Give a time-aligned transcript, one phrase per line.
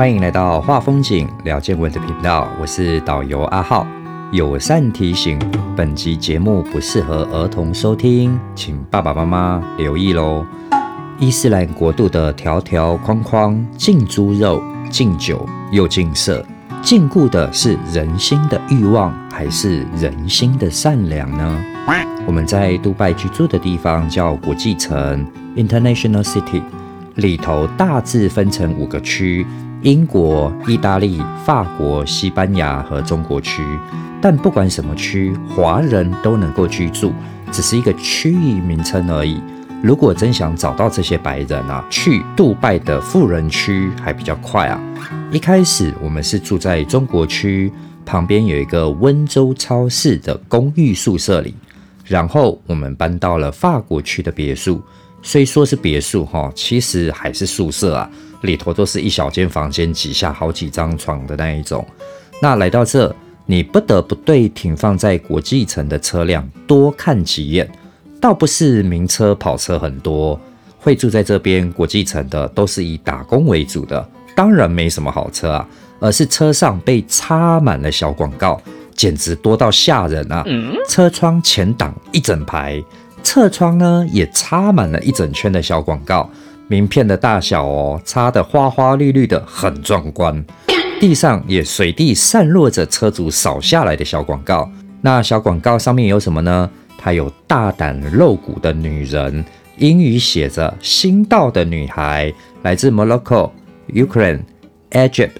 [0.00, 3.86] 欢迎来到画风景聊见闻的频道，我是导游阿浩。
[4.32, 5.38] 友善提醒：
[5.76, 10.42] 本集节目不适合儿童收听，请爸爸妈妈留意喽。
[11.18, 16.42] 伊斯兰国度的条条框框，禁猪肉、禁酒又禁色，
[16.80, 21.62] 禁锢的是人心的欲望，还是人心的善良呢？
[22.24, 25.26] 我们在杜拜居住的地方叫国际城
[25.56, 26.62] （International City），
[27.16, 29.46] 里头大致分成五个区：
[29.82, 33.62] 英国、意大利、法国、西班牙和中国区。
[34.20, 37.12] 但不管什么区，华人都能够居住，
[37.50, 39.40] 只是一个区域名称而已。
[39.82, 44.78] 如果真想找到这些白人啊，去杜拜的富人区还比较快啊。
[45.32, 47.72] 一开始我们是住在中国区
[48.04, 51.54] 旁边有一个温州超市的公寓宿舍里，
[52.04, 54.82] 然后我们搬到了法国区的别墅。
[55.22, 58.10] 虽说是别墅哈，其实还是宿舍啊，
[58.42, 61.86] 里头都是一小间房间挤下好几张床的那一种。
[62.42, 63.14] 那来到这，
[63.46, 67.70] 你不得不对停放在国际城的车辆多看几眼。
[68.20, 70.38] 倒不是名车跑车很多，
[70.78, 75.68] 会住在这边国际城的都是以打工为主的，当然没什么好车啊，
[76.00, 78.60] 而是车上被插满了小广告，
[78.94, 80.44] 简直多到吓人啊！
[80.86, 82.82] 车窗前挡一整排，
[83.22, 86.28] 侧窗呢也插满了一整圈的小广告，
[86.70, 90.44] 名片的大小哦，插的花花绿绿的，很壮观。
[91.00, 96.70] 地上也随地散落着车主扫下来的小广告，那小广告上面有什么呢？
[96.96, 99.44] 它有大胆露骨的女人，
[99.78, 102.32] 英语写着“新到的女孩”，
[102.62, 103.50] 来自 Morocco、
[103.88, 104.42] Ukraine、
[104.92, 105.32] Egypt、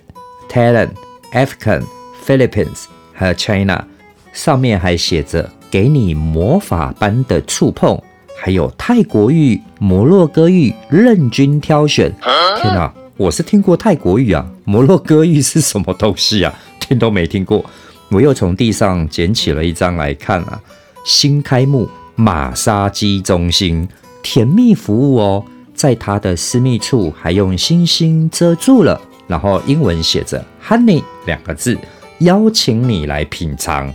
[0.50, 0.90] Thailand、
[1.32, 1.84] African、
[2.26, 3.84] Philippines 和 China，
[4.32, 7.96] 上面还写着“给你魔法般的触碰”，
[8.42, 12.10] 还有泰国语、摩洛哥语任君挑选。
[12.56, 16.50] 天哪，我是听过泰国语啊，摩洛哥语是什么东西啊？
[16.80, 17.62] 听都没听过。
[18.08, 20.58] 我又从地上捡起了一张来看啊。
[21.04, 23.86] 新开幕马杀鸡中心
[24.22, 31.76] 甜蜜服务哦，在它的私密处还用星星遮住了，然后英文写着 “honey” 两个字，
[32.20, 33.92] 邀请你来品尝。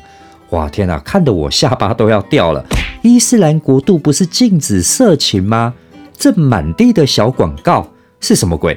[0.51, 2.63] 哇天哪，看得我下巴都要掉了！
[3.05, 5.71] 伊斯兰国度不是禁止色情吗？
[6.17, 7.87] 这满地的小广告
[8.19, 8.75] 是什么鬼？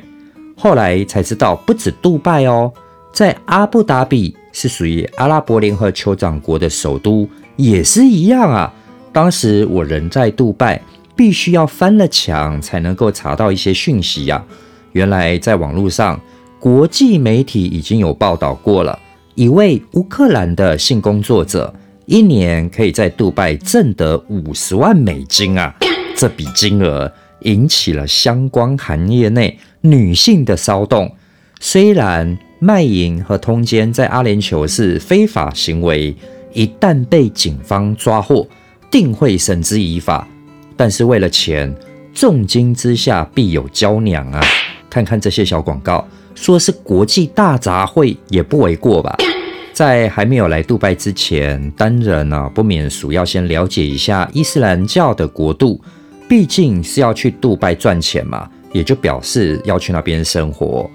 [0.55, 2.71] 后来才知道，不止杜拜哦，
[3.11, 7.27] 在阿布达比是属于阿拉伯联合酋长国的首都。
[7.56, 8.71] 也是一样啊！
[9.15, 10.81] 当时我人在杜拜，
[11.17, 14.44] 必须要翻了墙才能够查到一些讯息呀。
[14.93, 16.21] 原来在网络上，
[16.61, 18.99] 国际媒体已经有报道过了，
[19.34, 21.75] 一位乌克兰的性工作者
[22.11, 25.75] 一年可以在杜拜挣得五十万美金啊！
[26.17, 31.15] 这笔金额引起了相关行业内女性的骚动。
[31.61, 36.17] 虽然卖淫和通奸在阿联酋是非法行为。
[36.55, 38.49] 一旦被警方抓获，
[38.91, 40.27] 定会绳之以法。
[40.79, 41.73] 但是为了钱，
[42.15, 44.41] 重金之下必有娇娘啊！
[44.89, 49.15] 看看这些小广告，说是国际大杂烩也不为过吧？
[49.78, 55.81] 在还没有来杜拜之前，当然呢不免俗要先了解一下伊斯兰教的国度，
[56.28, 60.91] 毕竟是要去杜拜赚钱嘛，也就表示要去那边生活。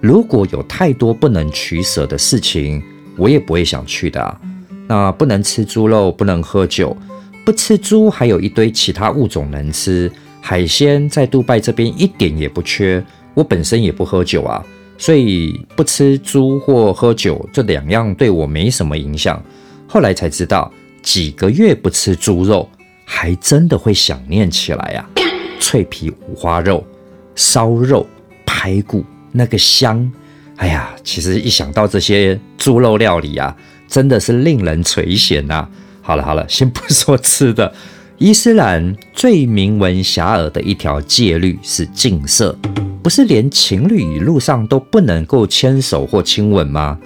[0.00, 2.80] 如果有太多不能取舍的事情，
[3.16, 4.40] 我也不会想去的。
[4.86, 6.96] 那不能吃猪肉，不能喝酒，
[7.44, 10.08] 不吃猪还有一堆其他物种能吃。
[10.40, 13.04] 海鲜在杜拜这边一点也不缺，
[13.34, 14.64] 我本身也不喝酒啊，
[14.98, 19.42] 所以不吃猪或喝酒这两样对我没什么影响。
[19.86, 20.70] 后来才知道，
[21.02, 22.68] 几个月不吃猪肉，
[23.06, 25.08] 还真的会想念起来呀。
[25.58, 26.86] 脆皮五花肉、
[27.34, 28.06] 烧肉、
[28.44, 30.12] 排骨，那个香，
[30.56, 33.56] 哎呀，其实一想到这些猪肉料理啊。
[33.88, 35.66] 真的是令人垂涎呐！
[36.02, 37.72] 好了好了，先不说吃的，
[38.18, 42.52] 伊斯兰最名闻遐迩的一条戒律是禁色，
[43.00, 46.98] 不是连情侣路上都不能够牵手或亲吻吗？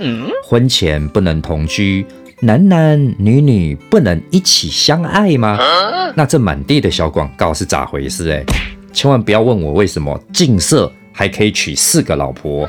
[0.43, 2.07] 婚前不能同居，
[2.41, 5.59] 男男女女不能一起相爱吗？
[6.15, 8.31] 那这满地的小广告是咋回事？
[8.31, 8.43] 哎，
[8.95, 12.67] 千万不要问我为什么禁色还可以娶四个老婆。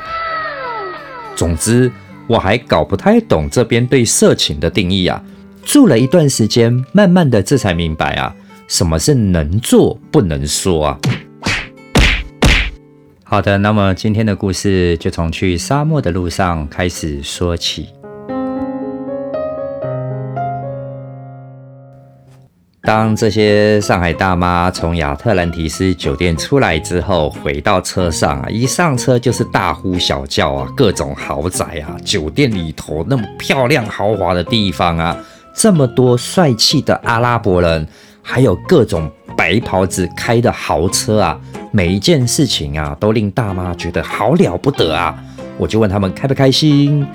[1.34, 1.90] 总之。
[2.26, 5.22] 我还搞不太懂这边对色情的定义啊，
[5.62, 8.34] 住了一段时间，慢慢的这才明白啊，
[8.66, 10.98] 什么是能做不能说啊。
[13.22, 17.88] 好的，那么今天的故事就从去沙漠的路上开始说起。
[22.86, 35.16] 当这些上海大妈从亚特兰提斯酒店出来之后，回到车上啊，一上车就是大呼小叫啊，各种豪宅啊，酒店里头那么漂亮豪华的地方啊，
[35.54, 37.88] 这么多帅气的阿拉伯人，
[38.24, 41.38] 还有各种白袍子开的豪车啊，
[41.70, 45.14] 每一件事情啊，都令大妈觉得好了不得啊。
[45.58, 47.06] 我就问他们开不开心，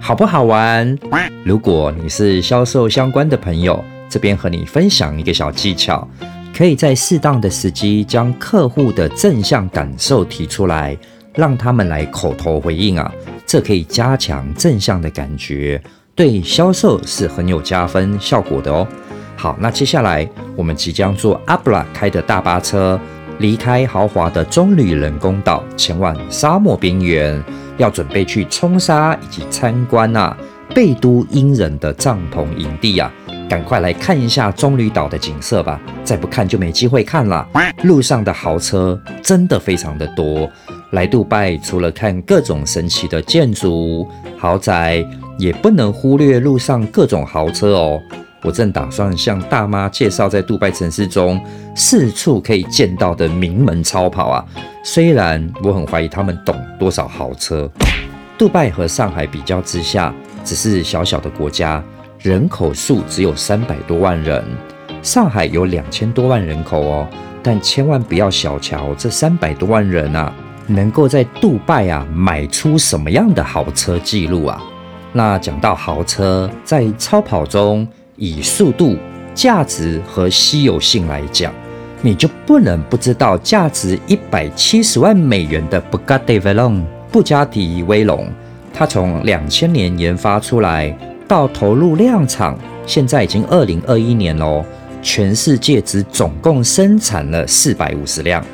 [0.00, 0.96] 好不好玩？
[1.44, 3.84] 如果你是销售相关的朋友。
[4.08, 6.06] 这边和你分享一个小技巧，
[6.54, 10.94] 可以在适当的时机将客户的正向感受提出来，
[11.34, 13.10] 让他们来口头回应啊，
[13.46, 15.82] 这可以加强正向的感觉，
[16.14, 18.86] 对销售是很有加分效果的哦。
[19.42, 20.24] 好，那接下来
[20.54, 22.96] 我们即将坐阿布拉开的大巴车
[23.38, 27.42] 离开豪华的棕榈人工岛，前往沙漠边缘，
[27.76, 30.36] 要准备去冲沙以及参观啊
[30.72, 33.12] 贝都因人的帐篷营地啊。
[33.50, 37.44] 赶快来看一下棕榈岛的景色吧，再不看就没机会看了。
[37.82, 40.48] 路上的豪车真的非常的多。
[40.92, 44.06] 来杜拜除了看各种神奇的建筑
[44.38, 45.04] 豪宅，
[45.36, 48.00] 也不能忽略路上各种豪车哦。
[48.42, 51.40] 我正打算向大妈介绍在杜拜城市中
[51.74, 54.44] 四处可以见到的名门超跑啊。
[54.84, 57.70] 虽然我很怀疑他们懂多少豪车。
[58.36, 60.12] 杜拜和上海比较之下，
[60.42, 61.82] 只是小小的国家。
[62.18, 64.44] 人口数只有三百多万人，
[65.02, 67.08] 上海有两千多万人口哦，
[67.42, 70.32] 但千万不要小瞧这三百多万人啊，
[70.68, 74.62] 能够在杜拜啊买出什么样的豪车记录啊？
[75.12, 77.86] 那讲到豪车，在超跑中，
[78.16, 78.96] 以速度、
[79.34, 81.52] 价值和稀有性来讲，
[82.00, 88.26] 你就不能不知道价值一百七十万美元的 b u g a t t Veyron 布加迪威龙，
[88.72, 90.96] 它从两千年研发出来。
[91.28, 92.54] 到投入量产，
[92.86, 94.62] 现在已经二零二一年喽。
[95.00, 98.44] 全世界只总共生产了四百五十辆，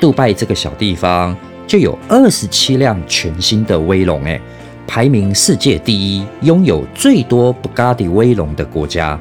[0.00, 4.40] 杜拜这个小地方就有二十七辆全新的威龙，哎，
[4.86, 9.18] 排名世界第一，拥有最多布加迪威龙的国家。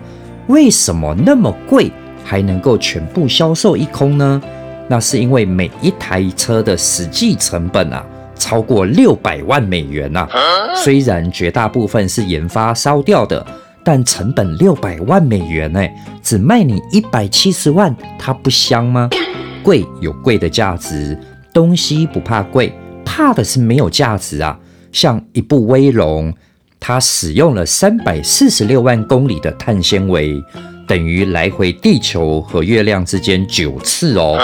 [0.48, 1.92] 为什么那么贵
[2.24, 4.42] 还能够全部销售一空呢？
[4.88, 8.06] 那是因为每一台车的实际成本啊。
[8.36, 10.28] 超过六百万美元呐！
[10.76, 13.46] 虽然绝大部分是研发烧掉的，
[13.86, 15.80] 但成本六百万美元呢，
[16.22, 19.10] 只卖你一百七十万，它不香吗？
[19.62, 21.18] 贵有贵的价值，
[21.54, 22.74] 东西不怕贵，
[23.06, 24.60] 怕的是没有价值啊！
[24.94, 26.34] 像一部威龙，
[26.80, 30.42] 它使用了三百四十六万公里的碳纤维。
[30.86, 34.38] 等于来回地球和月亮之间九次哦，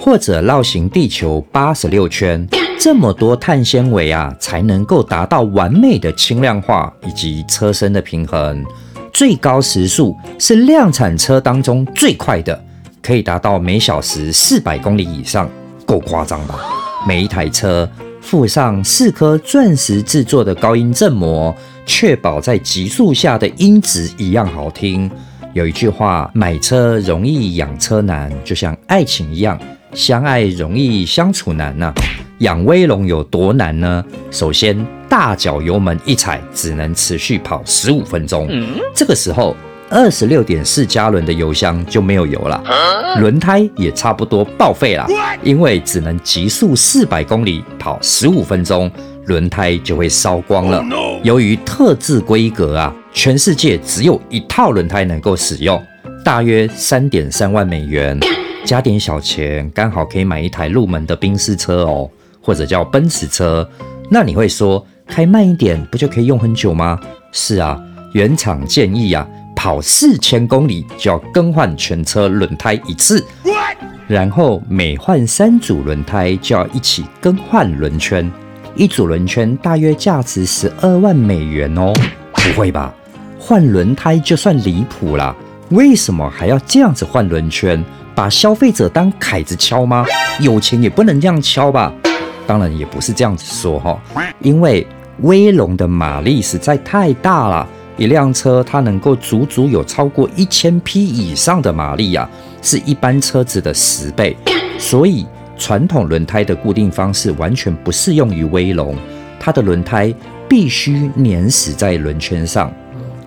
[0.00, 2.48] 或者绕行地球八十六圈，
[2.80, 8.64] 这么多碳纤维啊，才能够达到完美的轻量化以及车身的平衡。
[9.12, 12.58] 最高时速是量产车当中最快的，
[13.02, 15.48] 可以达到每小时四百公里以上，
[15.84, 16.58] 够夸张吧？
[17.06, 17.88] 每一台车
[18.28, 25.10] 附上四颗钻石制作的高音振膜，确保在极速下的音质一样好听。
[25.54, 29.58] 有一句话，买车容易养车难，就像爱情一样，
[29.94, 31.90] 相爱容易相处难呐。
[32.40, 34.04] 养威龙有多难呢？
[34.30, 34.76] 首先，
[35.08, 38.46] 大脚油门一踩，只能持续跑十五分钟，
[38.94, 39.56] 这个时候
[39.90, 42.62] 二十六点四加仑的油箱就没有油了，
[43.20, 45.06] 轮胎也差不多报废了，
[45.42, 48.90] 因为只能极速四百公里跑十五分钟。
[49.26, 50.82] 轮胎就会烧光了。
[51.22, 55.78] 由于特制规格啊，全世界只有一套轮胎能够使用，
[56.24, 58.18] 大约三点三万美元，
[58.64, 62.10] 加点小钱，刚好可以买一台入门的宾士车哦，
[62.40, 63.68] 或者叫奔驰车。
[64.10, 66.98] 那你会说，开慢一点不就可以用很久吗？
[67.30, 67.78] 是啊，
[68.14, 73.26] 原厂建议啊，跑四千公里就要更换全车轮胎一次，
[74.06, 78.30] 然后每换三组轮胎就要一起更换轮圈。
[78.76, 81.92] 一组轮圈大约价值十二万美元哦，
[82.34, 82.94] 不会吧？
[83.36, 85.34] 换轮胎就算离谱了，
[85.70, 87.84] 为什么还要这样子换轮圈？
[88.14, 90.06] 把消费者当凯子敲吗？
[90.38, 91.92] 有钱也不能这样敲吧？
[92.46, 94.00] 当然也不是这样子说哈，
[94.38, 94.86] 因为
[95.22, 102.26] 威龙的马力实在太大了，一辆车它能够足足有超过一千匹以上的马力呀，
[102.62, 104.34] 是一般车子的十倍，
[104.78, 105.26] 所以。
[105.60, 108.94] 传统轮胎的固定方式完全不适用于威龙，
[109.40, 110.14] 它的轮胎
[110.48, 112.72] 必须粘死在轮圈上，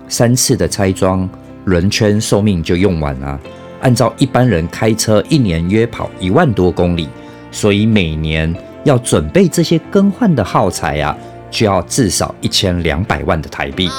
[0.07, 1.29] 三次的拆装，
[1.65, 3.37] 轮圈寿命就用完了。
[3.81, 7.09] 按照一般人开车一年约跑一万多公里，
[7.51, 11.13] 所以每年要准备这些更换的耗材啊，
[11.51, 13.89] 就要至少一千两百万的台币，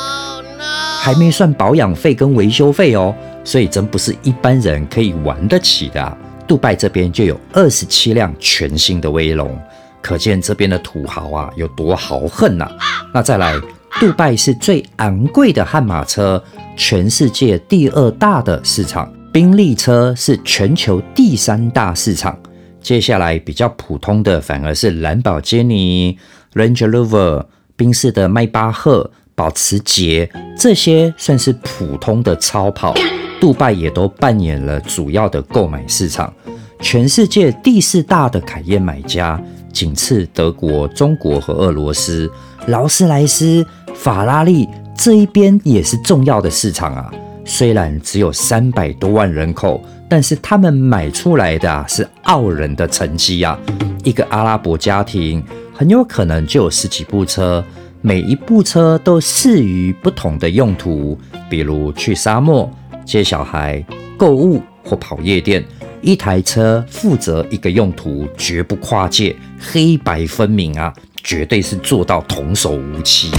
[1.01, 3.15] 还没算保养费跟维修费哦。
[3.45, 6.17] 所以真不是一般人可以玩得起的啊。
[6.47, 9.59] 杜拜这边就有二十七辆全新的威龙，
[10.01, 12.71] 可见这边的土豪啊有多豪横呐！
[13.15, 13.55] 那再来，
[13.99, 16.43] 杜拜是最昂贵的悍马车，
[16.77, 22.39] 全世界第二大的市场；宾利车是全球第三大市场。
[22.81, 26.19] 接下来比较普通的反而是兰博基尼、
[26.55, 32.95] Range Rover、宾士的迈巴赫、保时捷，这些算是普通的超跑。
[33.41, 36.33] 杜拜也都扮演了主要的购买市场，
[36.81, 42.31] 全世界第四大的凯宴买家，仅次德国、中国和俄罗斯。
[42.69, 47.13] 劳斯莱斯、法拉利这一边也是重要的市场啊。
[47.45, 53.59] 虽然只有三百多万人口，但是他们买出来的啊是傲人的成绩啊。
[54.05, 55.43] 一个阿拉伯家庭
[55.75, 57.65] 很有可能就有十几部车，
[58.05, 61.17] 每一部车都适于不同的用途，
[61.49, 62.69] 比如去沙漠。
[63.05, 63.85] 接小孩、
[64.17, 65.65] 购物或跑夜店，
[66.01, 70.93] 一台车负责一个用途，绝不跨界，黑白分明啊，
[71.23, 73.31] 绝对是做到童叟无欺。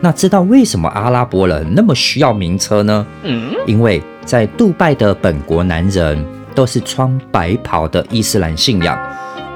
[0.00, 3.06] 那知道为什么阿拉伯人那么需要名车呢？
[3.22, 6.22] 嗯，因为在杜拜的本国男人
[6.54, 8.98] 都是穿白袍的伊斯兰信仰，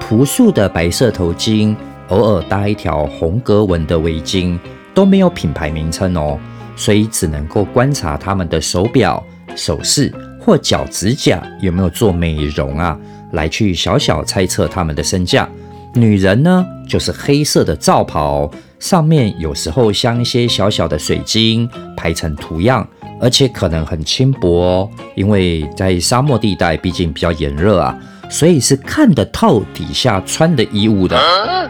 [0.00, 1.76] 朴素的白色头巾，
[2.10, 4.58] 偶尔搭一条红格纹的围巾，
[4.94, 6.38] 都没有品牌名称哦，
[6.76, 9.20] 所以只能够观察他们的手表。
[9.56, 12.96] 首饰或脚趾甲有没有做美容啊？
[13.32, 15.48] 来去小小猜测他们的身价。
[15.92, 18.48] 女人呢，就是黑色的罩袍，
[18.78, 22.88] 上面有时候镶一些小小的水晶，排成图样，
[23.20, 27.98] 而且可能很轻薄哦，因为在沙漠地带，毕竟比较炎热啊，
[28.30, 31.20] 所以是看得透底下穿的衣物的。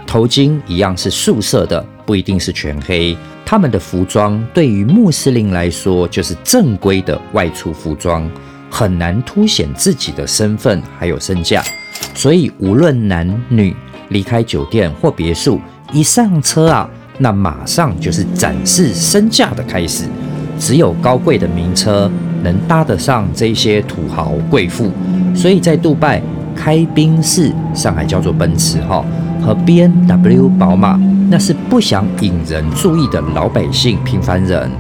[0.07, 3.17] 头巾一样是素色的，不一定是全黑。
[3.45, 8.31] 他们的服装对于穆斯林来说就是正规的外出服装，
[8.71, 11.61] 很难凸显自己的身份还有身价。
[12.15, 13.75] 所以无论男女
[14.11, 15.61] 离开酒店或别墅，
[15.93, 16.89] 一上车啊，
[17.19, 20.05] 那马上就是展示身价的开始。
[20.59, 22.11] 只有高贵的名车
[22.43, 24.93] 能搭得上这些土豪贵妇。
[25.35, 26.23] 所以在杜拜
[26.63, 29.03] 开宾士，上海叫做奔驰哈，
[29.43, 31.01] 和 B N W 宝马。
[31.31, 34.71] 那是不想引人注意的老百姓、平凡人。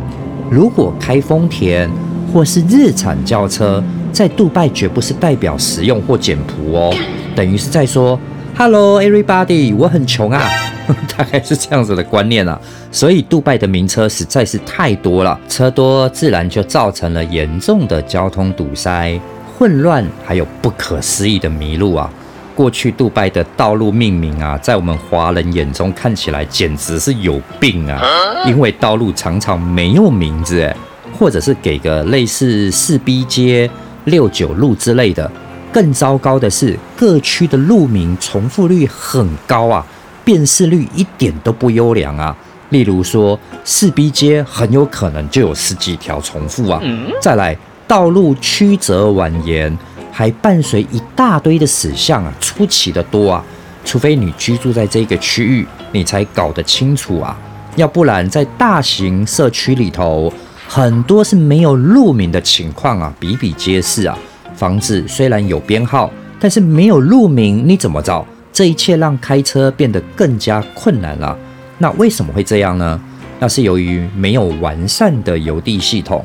[0.51, 1.89] 如果开丰田
[2.31, 3.83] 或是日产轿车，
[4.13, 6.95] 在杜拜绝不是代表实用或简朴哦，
[7.35, 8.19] 等于是在说
[8.55, 10.43] “Hello everybody，我很穷啊”，
[11.17, 12.61] 大概是这样子的观念啊。
[12.93, 19.19] 所以，杜拜的名车实在是太多了，车多自然就造成了严重的交通堵塞、
[19.61, 22.11] 混乱，还有不可思议的迷路啊。
[22.55, 28.01] 过去杜拜的道路命名啊，在我们华人眼中看起来简直是有病啊！
[28.47, 30.75] 因为道路常常没有名字，哎，
[31.13, 33.71] 或者是给个类似四 B 街、
[34.07, 35.31] 六九路之类的。
[35.71, 39.85] 更糟糕的是，各区的路名重复率很高啊，
[40.25, 42.35] 辨识率一点都不优良啊。
[42.71, 46.81] 例如说，四 B 街很有可能就有十几条重复啊。
[47.21, 47.55] 再来，
[47.91, 49.77] 道路曲折蜿蜒。
[50.13, 53.43] 还伴随一大堆的死相啊，出奇的多啊！
[53.85, 57.37] 除非你居住在这个区域，你才搞得清楚啊。
[57.77, 60.31] 要不然，在大型社区里头，
[60.69, 64.19] 很多是没有路名的情况啊，比比皆是啊。
[64.55, 68.27] 房子虽然有编号，但是没有路名，你怎么找？
[68.53, 71.39] 这一切让开车变得更加困难了。
[71.79, 73.01] 那为什么会这样呢？
[73.39, 76.23] 那是由于没有完善的邮递系统。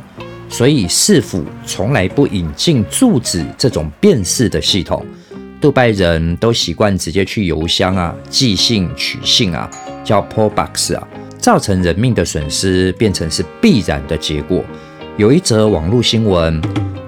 [0.56, 5.06] 所以市府从来不引进住址这种辨识的系统，
[5.60, 9.70] 杜拜人都习惯直接去邮箱啊寄信取信啊，
[10.02, 11.06] 叫 post box 啊，
[11.38, 14.64] 造成人命的损失变成是必然的结果。
[15.18, 16.62] 有一则网络新闻，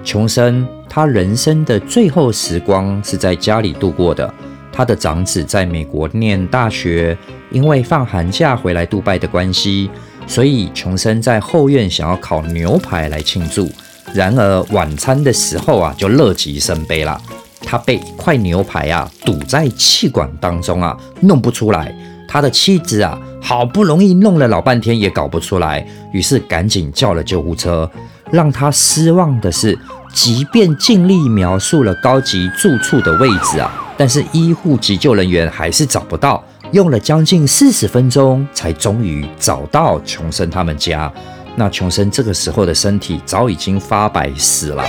[0.04, 4.30] 琼生他人生的最后时光是在家里度过的，
[4.70, 7.16] 他的长子在美国念大学，
[7.50, 9.88] 因为放寒假回来杜拜的关系。
[10.28, 13.68] 所以琼生在后院想要烤牛排来庆祝，
[14.14, 17.20] 然而晚餐的时候啊，就乐极生悲了。
[17.60, 21.92] 他被一块牛排啊堵在气管当中啊，弄不出来。
[22.28, 27.90] 他的妻子啊，好不容易弄了老半天也搞不出来，于是赶紧叫了救护车。
[28.30, 29.76] 让他失望的是，
[30.12, 36.44] 即便尽力描述了高级住处的位置啊，但是医护急救人员还是找不到。
[36.72, 41.10] 用了将近四十分钟，才终于找到琼生他们家。
[41.56, 44.84] 那琼生这个时候的身体早已经发白死了。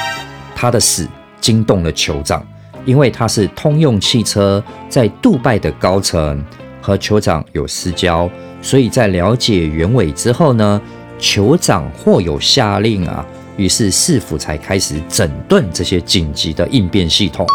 [0.53, 1.07] 他的死
[1.39, 2.45] 惊动了酋长，
[2.83, 6.43] 因为他是通用汽车在杜拜的高层，
[6.81, 8.29] 和酋长有私交，
[8.61, 10.81] 所以在了解原委之后呢，
[11.17, 17.47] 酋长或有下令啊，于是市府才开始整顿这些紧急的应变系统。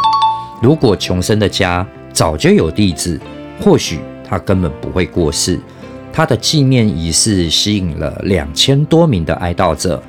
[0.62, 3.21] 如果琼生的家早就有地址，
[3.61, 5.61] 或许他根本不会过世。
[6.12, 10.02] 他的纪念仪式吸引了两千多名的哀悼者，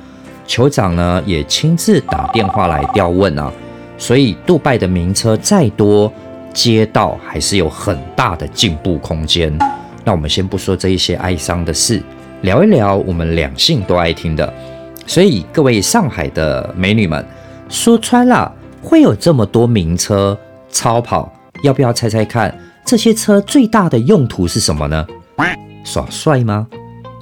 [0.46, 3.52] 酋长呢也亲自打电话来调问啊。
[3.98, 6.12] 所以，杜拜的名车再多，
[6.52, 9.56] 街道还是有很大的进步空间。
[10.04, 12.00] 那我们先不说这一些哀伤的事，
[12.42, 14.52] 聊一聊我们两性都爱听的。
[15.06, 17.26] 所以，各位上海的美女们，
[17.68, 20.38] 说穿了，会有这么多名车
[20.70, 21.32] 超跑，
[21.62, 22.56] 要不要猜猜看？
[22.86, 25.04] 这些车最大的用途是什么呢？
[25.84, 26.64] 耍帅吗？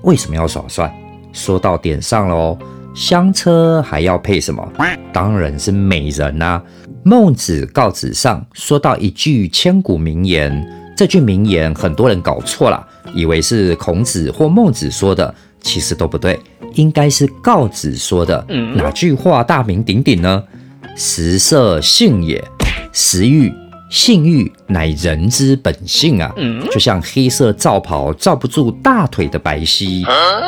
[0.03, 0.95] 为什么要耍帅？
[1.33, 2.59] 说到点上了哦，
[2.95, 4.63] 香车还要配什么？
[5.11, 6.63] 当然是美人呐。
[7.03, 16.39] 孟子告子上说到一句千古名言，这句名言很多人搞错了，以为是孔子或孟子说的，其实都不对，
[16.75, 18.45] 应该是告子说的。
[18.77, 20.45] 哪句话大名鼎鼎呢？
[20.95, 22.43] 食色性也，
[22.93, 23.51] 食欲。
[23.91, 26.35] 性欲乃人之本性啊，
[26.71, 30.05] 就像黑色罩袍罩不住大腿的白皙，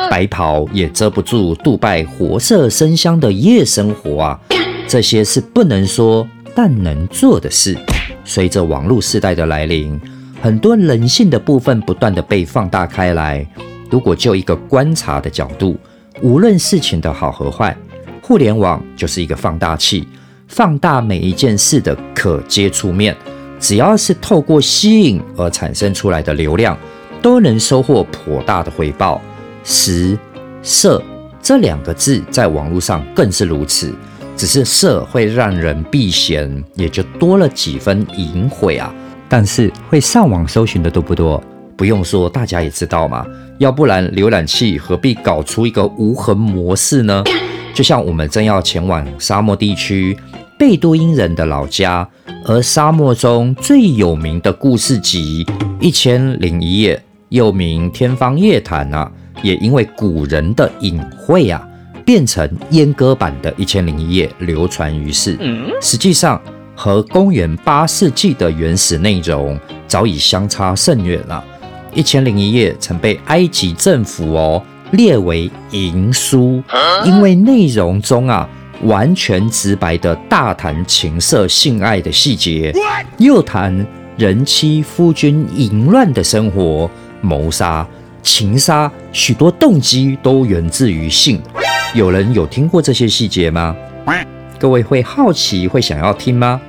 [0.09, 4.39] 白袍也遮不住杜拜活色生香的夜生活啊。
[4.87, 7.77] 这些是不能说但能做的事。
[8.25, 9.99] 随着网络时代的来临，
[10.41, 13.47] 很多人性的部分不断的被放大开来。
[13.89, 15.77] 如果就一个观察的角度，
[16.21, 17.75] 无论事情的好和坏，
[18.21, 20.05] 互联网就是一个放大器，
[20.47, 23.15] 放大每一件事的可接触面。
[23.59, 26.77] 只要是透过吸引而产生出来的流量，
[27.21, 29.21] 都能收获颇大的回报。
[29.63, 30.17] 十
[30.61, 31.01] 色
[31.41, 33.93] 这两个字在网络上更是如此，
[34.35, 38.93] 只是色会让人避嫌，也就多了几分淫秽啊。
[39.27, 41.43] 但是会上网搜寻的多不多？
[41.75, 43.25] 不用说，大家也知道嘛。
[43.57, 47.23] 要不然浏览器何必搞出一个无痕模式呢？
[47.77, 50.17] 就像我们正要前往沙漠地区。
[50.57, 52.09] 贝都因人的老家，
[52.43, 55.45] 而沙漠中最有名的故事集
[55.79, 56.95] 《一千零一夜》，
[57.29, 59.11] 又名《天方夜谭》啊，
[59.43, 61.63] 也因为古人的隐晦啊，
[62.03, 65.37] 变成阉割版的《一千零一夜》，流传于世。
[65.79, 66.41] 实际上，
[66.73, 69.55] 和公元八世纪的原始内容
[69.87, 71.45] 早已相差甚远了。
[71.95, 76.61] 《一千零一夜》曾被埃及政府哦列为淫书，
[77.05, 78.47] 因为内容中啊。
[78.83, 82.71] 完全直白的大谈情色性爱的细节，
[83.17, 83.83] 又谈
[84.17, 86.87] 人妻夫君淫乱的生活、
[87.19, 87.83] 谋杀、
[88.21, 91.41] 情杀，许多动机都源自于性。
[91.95, 93.75] 有人有听过这些细节吗？
[94.59, 96.61] 各位会好奇，会想要听吗？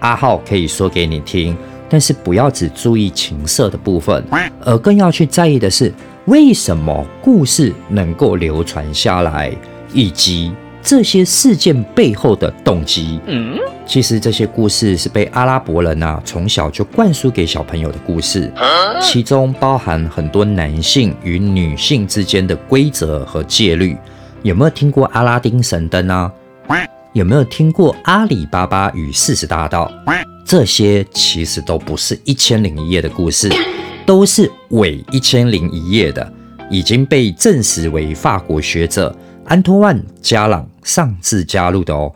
[0.00, 1.54] 阿浩可以说给你听，
[1.86, 4.24] 但是不要只注意情色的部分，
[4.64, 5.92] 而更要去在意的是
[6.26, 9.52] 为什么故事能够流传下来，
[9.92, 10.52] 以及。
[10.84, 13.56] 这些事件背后的动机，嗯，
[13.86, 18.52] 其实这些故事是被阿拉伯人啊从小就灌输给小朋友的故事，
[19.00, 23.96] 其中包含很多男性与女性之间的规则和戒律。
[24.42, 26.32] 有没有听过阿拉丁神灯啊？
[27.12, 29.88] 有没有听过阿里巴巴与四十大盗？
[30.44, 33.48] 这些其实都不是一千零一夜的故事，
[34.04, 36.32] 都是伪一千零一夜的，
[36.70, 39.14] 已经被证实为法国学者。
[39.44, 42.10] 安托万·加朗上次加入的哦，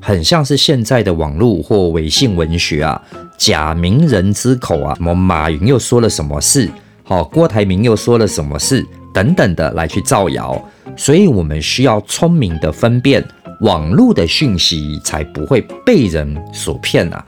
[0.00, 3.00] 很像是现在的网络或微信文学啊，
[3.36, 6.70] 假名人之口啊，什么马云又说了什么事，
[7.04, 10.60] 好，郭台铭又说了什么事等等的来去造谣，
[10.96, 13.22] 所以我们需要聪明的分辨
[13.60, 17.24] 网络的讯息，才不会被人所骗啊。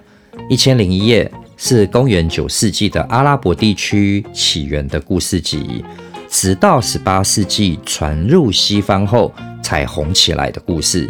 [0.48, 1.30] 一千零一夜
[1.64, 5.84] 是公元九世纪的阿拉伯地区起源的故事集。
[6.28, 11.08] 直到十八世纪传入西方后才红起来的故事，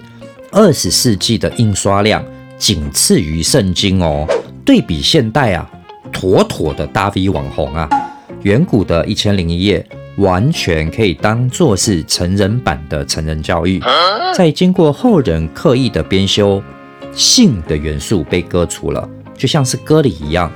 [0.51, 2.23] 二十世纪的印刷量
[2.59, 4.27] 仅次于圣经哦。
[4.63, 5.67] 对比现代啊，
[6.13, 7.89] 妥妥的大 V 网红啊。
[8.43, 9.83] 远古的一千零一夜
[10.19, 13.81] 完全可以当做是成人版的成人教育，
[14.37, 16.63] 在经过后人刻意的编修，
[17.15, 19.09] 性的元素被割除了，
[19.43, 20.49] 就像是歌里一样，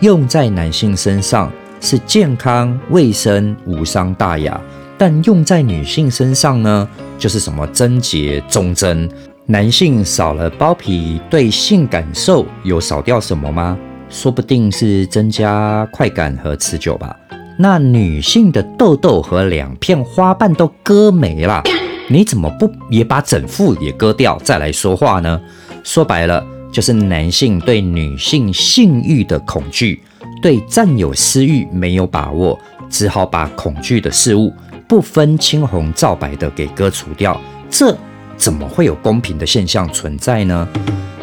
[0.00, 1.50] 用在男性身上。
[1.80, 4.58] 是健康卫生无伤大雅，
[4.96, 9.08] 但用在女性身上呢，就是什么贞洁忠贞。
[9.46, 13.78] 男性少了包皮，对性感受有少掉什么吗？
[14.10, 17.14] 说不定是增加快感和持久吧。
[17.58, 21.62] 那女性的痘痘和两片花瓣都割没了，
[22.08, 25.40] 你怎么不也把整副也割掉再来说话呢？
[25.82, 26.42] 说白了，
[26.74, 30.02] 就是男性对女性性欲的恐惧。
[30.42, 32.58] 对占有私欲没有把握，
[32.90, 34.52] 只好把恐惧的事物
[34.88, 37.40] 不分青红皂白的给割除掉。
[37.70, 37.96] 这
[38.36, 40.68] 怎么会有公平的现象存在呢？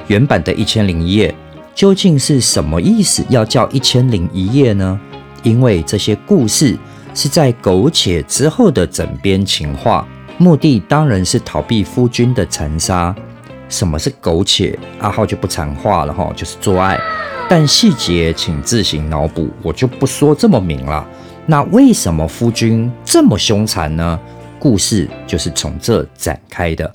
[0.07, 1.35] 原版的一千零一夜
[1.75, 3.23] 究竟是什么意思？
[3.29, 4.99] 要叫一千零一夜呢？
[5.43, 6.77] 因为这些故事
[7.13, 13.13] 是在苟且之后的枕边情话，目的当然是逃避夫君的残杀。
[13.71, 14.77] 什么是苟且？
[14.99, 16.99] 阿浩就不长话了哈，就是做爱。
[17.49, 21.03] 但细节请自行脑补，我就不说这么明了。
[21.47, 24.19] 那为什么夫君这么凶残呢？
[24.59, 26.93] 故事就是从这展开的。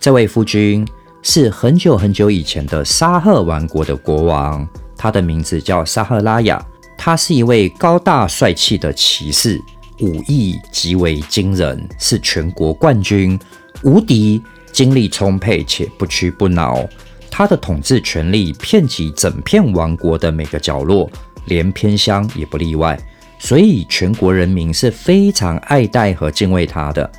[0.00, 0.86] 这位夫君
[1.22, 6.64] 是很久很久以前的沙赫王国的国王，他的名字叫沙赫拉雅。
[6.96, 9.60] 他是一位高大帅气的骑士，
[10.00, 13.38] 武艺极为惊人，是全国冠军，
[13.82, 14.42] 无敌，
[14.80, 16.88] 精力充沛且不屈不挠。
[17.30, 21.06] 他的统治权力遍及整片王国的每个角落，
[21.44, 22.98] 连偏乡也不例外。
[23.38, 27.12] 所以全国人民是非常爱戴和敬畏他的。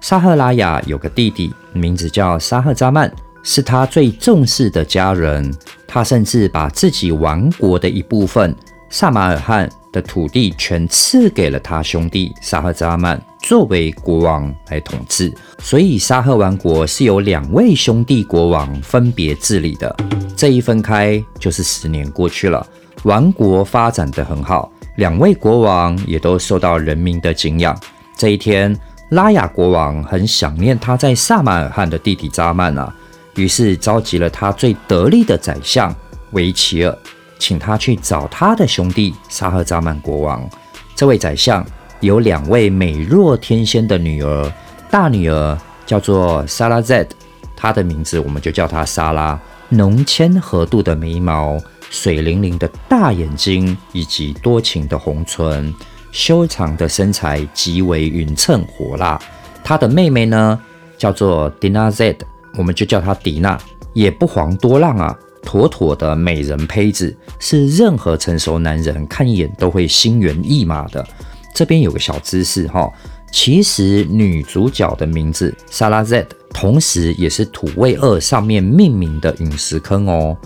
[0.00, 5.52] 沙赫拉雅有个弟弟，名字叫沙赫扎曼，是他最重视的家人。
[5.88, 8.54] 他甚至把自己王国的一部分
[8.88, 15.32] 萨马尔汗的土地全赐给了他兄弟沙赫扎曼作为国王来统治。
[15.58, 19.94] 所以沙赫王国是由两位兄弟国王分别治理的。
[20.36, 22.66] 这一分开就是十年过去了，
[23.02, 24.72] 王国发展得很好。
[24.96, 27.78] 两位国王也都受到人民的敬仰。
[28.16, 28.76] 这一天，
[29.10, 32.94] 拉雅国王很想念他在萨马尔汗的弟弟扎曼啊，
[33.36, 35.94] 于是召集了他最得力的宰相
[36.32, 36.98] 维齐尔，
[37.40, 40.48] 请他去找他的兄弟沙赫扎曼国王。
[40.94, 41.66] 这位宰相
[41.98, 44.52] 有两位美若天仙的女儿，
[44.88, 47.08] 大女儿叫做莎拉 Z，
[47.56, 49.36] 她的名字我们就叫她莎拉，
[49.70, 51.58] 浓纤合度的眉毛。
[51.90, 55.74] 水灵灵的大眼睛，以及多情的红唇，
[56.12, 59.18] 修长的身材极为匀称火辣。
[59.64, 60.56] 她的妹妹呢，
[60.96, 62.16] 叫做 Dina Z，
[62.56, 63.58] 我们就叫她迪娜，
[63.92, 71.06] 也不遑多让啊，妥妥的美人胚子，是任何成熟男人看一眼都会心猿意马的。
[71.54, 72.90] 这边有个小知识哈，
[73.32, 80.36] 其实女主角的名字莎拉 Z，同时也是土卫二上面命名的陨石坑哦。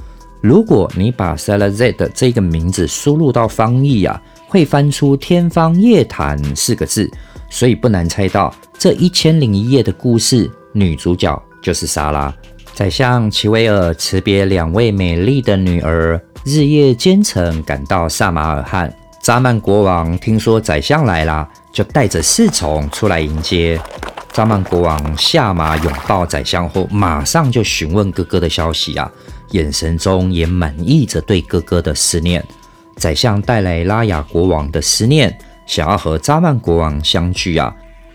[0.40, 7.10] 如果你把 salaz 的这个名字输入到翻译啊，会翻出“天方夜谭”四个字，
[7.48, 12.34] 所以不难猜到这一千零一夜的故事女主角就是莎拉。
[12.74, 18.92] 宰相齐维尔辞别两位美丽的女儿，日夜兼程赶到萨马尔汗。
[19.22, 23.80] 扎曼国王听说宰相来了，就带着侍从出来迎接。
[24.32, 29.08] 扎曼国王下马拥抱宰相后，马上就询问哥哥的消息啊。
[29.50, 32.44] 眼神中也满溢着对哥哥的思念。
[32.96, 37.72] 宰相带来拉雅国王的思念，想要和扎曼国王相聚啊，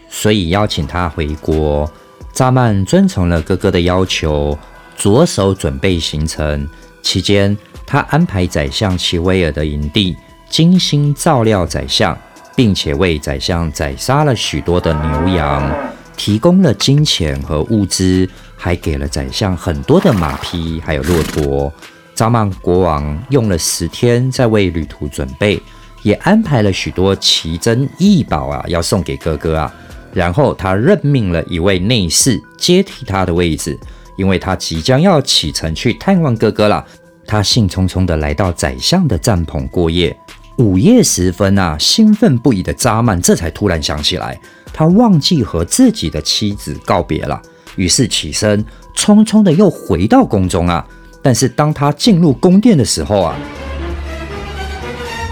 [0.10, 1.90] 所以邀请他回国。
[2.32, 4.58] 扎曼遵从了哥哥的要求，
[4.98, 6.68] 着手准备行程。
[7.02, 10.16] 期间，他安排宰相齐威尔的营地，
[10.50, 12.18] 精心照料宰相，
[12.56, 15.70] 并且为宰相宰杀了许多的牛羊，
[16.16, 18.28] 提供了金钱和物资。
[18.62, 21.72] 还给了宰相很多的马匹，还有骆驼。
[22.14, 25.58] 扎曼国王用了十天在为旅途准备，
[26.04, 29.74] 也安排了许多奇珍异宝啊，要送给哥哥啊。
[30.14, 33.78] 然后他任命了一位内侍接替他的位置，
[34.18, 36.86] 因为他即将要启程去探望哥哥了。
[37.26, 40.16] 他兴冲冲地来到宰相的帐篷过夜。
[40.58, 44.38] 午夜时分啊，兴奋不已的扎曼这才突然想起来，
[44.74, 47.42] 他忘记和自己的妻子告别了。
[47.76, 50.86] 于是起身，匆匆的又回到宫中啊。
[51.22, 53.36] 但是当他进入宫殿的时候啊，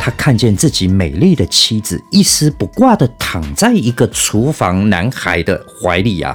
[0.07, 6.33] 他看见自己美丽的妻子一丝不挂的躺在一个厨房男孩的怀里啊，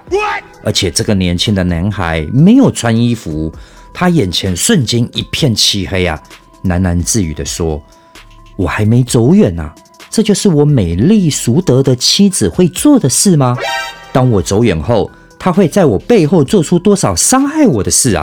[0.62, 3.50] 而且这个年轻的男孩没有穿衣服。
[3.94, 6.22] 他眼前瞬间一片漆黑啊，
[6.64, 7.82] 喃喃自语的说
[8.56, 9.74] ：“我还没走远啊，
[10.11, 13.56] 这就是我美丽淑德的妻子会做的事吗？
[14.12, 18.22] 当我走远后。”他会在我背后做出多少伤害我的事啊？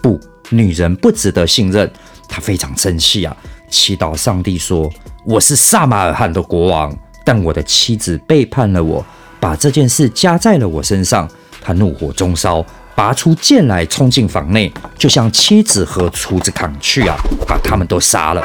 [0.00, 1.92] 不，女人不值得信任。
[2.28, 3.36] 他非常生气啊，
[3.68, 4.90] 祈祷上帝说
[5.24, 9.04] ：“我是萨马尔汗的国王，但我的妻子背叛了我，
[9.40, 11.28] 把这件事加在了我身上。”
[11.60, 18.42] 他怒火中烧，拔出剑来冲进房内，就向妻子和厨子砍去啊，把他们都杀了。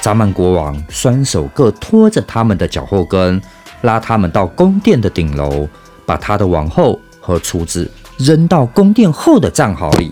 [0.00, 3.40] 扎曼国王双手各托着他们的脚后跟，
[3.82, 5.68] 拉他们到宫殿的顶楼，
[6.06, 6.98] 把他的王后。
[7.22, 10.10] 和厨子扔到宫殿后的战壕里，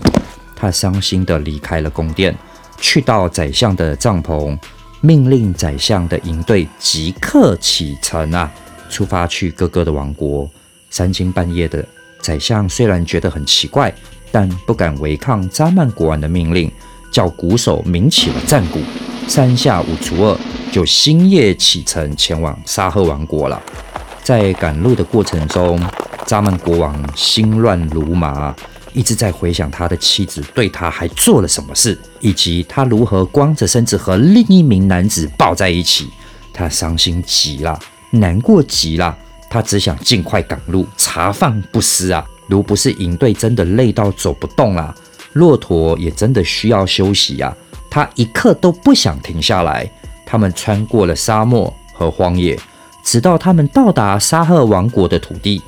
[0.55, 2.33] 他伤心地离开了宫殿，
[2.79, 4.57] 去到宰相的帐篷，
[5.01, 8.51] 命令宰相的营队即刻启程啊，
[8.89, 10.49] 出发去哥哥的王国。
[10.89, 11.85] 三更半夜的
[12.19, 13.93] 宰相虽然觉得很奇怪，
[14.31, 16.71] 但不敢违抗扎曼国王的命令，
[17.11, 18.79] 叫鼓手鸣起了战鼓，
[19.27, 20.37] 三下五除二
[20.71, 23.61] 就星夜启程前往沙赫王国了。
[24.23, 25.79] 在赶路的过程中，
[26.25, 28.55] 扎曼国王心乱如麻，
[28.93, 36.09] 一直在回想他的妻子对他还做了什么事，以及他如何光着身子和另一名男子抱在一起。
[36.53, 37.79] 他伤心极了，
[38.11, 39.15] 难过极了。
[39.49, 42.25] 他只想尽快赶路，茶饭不思啊！
[42.47, 44.93] 如不是营队真的累到走不动了，
[45.33, 47.55] 骆驼也真的需要休息呀。
[47.89, 49.89] 他一刻都不想停下来。
[50.25, 52.59] 他们穿过了沙漠和荒野，
[53.03, 55.59] 直到他们到达沙赫王国的土地。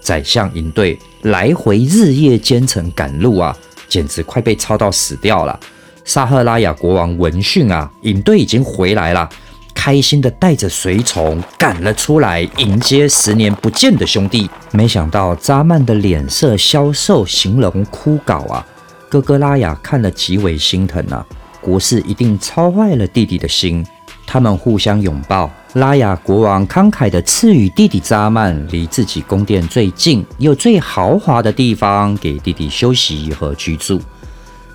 [0.00, 3.56] 宰相营队来回日夜兼程赶路啊，
[3.88, 5.58] 简直快被操到死掉了。
[6.04, 9.28] 沙赫拉雅国王闻讯啊，营队已经回来了。
[9.72, 14.50] 开心的带着随从赶了出来，迎接十年不见的兄弟。
[14.72, 18.66] 没想到扎曼的脸色消瘦，形容枯槁啊！
[19.08, 21.24] 哥哥拉雅看了极为心疼啊，
[21.62, 23.86] 国事一定操坏了弟弟的心。
[24.32, 34.00] 他们互相拥抱，拉雅国王慷慨地赐予弟弟扎曼离自己宫殿最近又最豪华的地方，给弟弟休息和居住。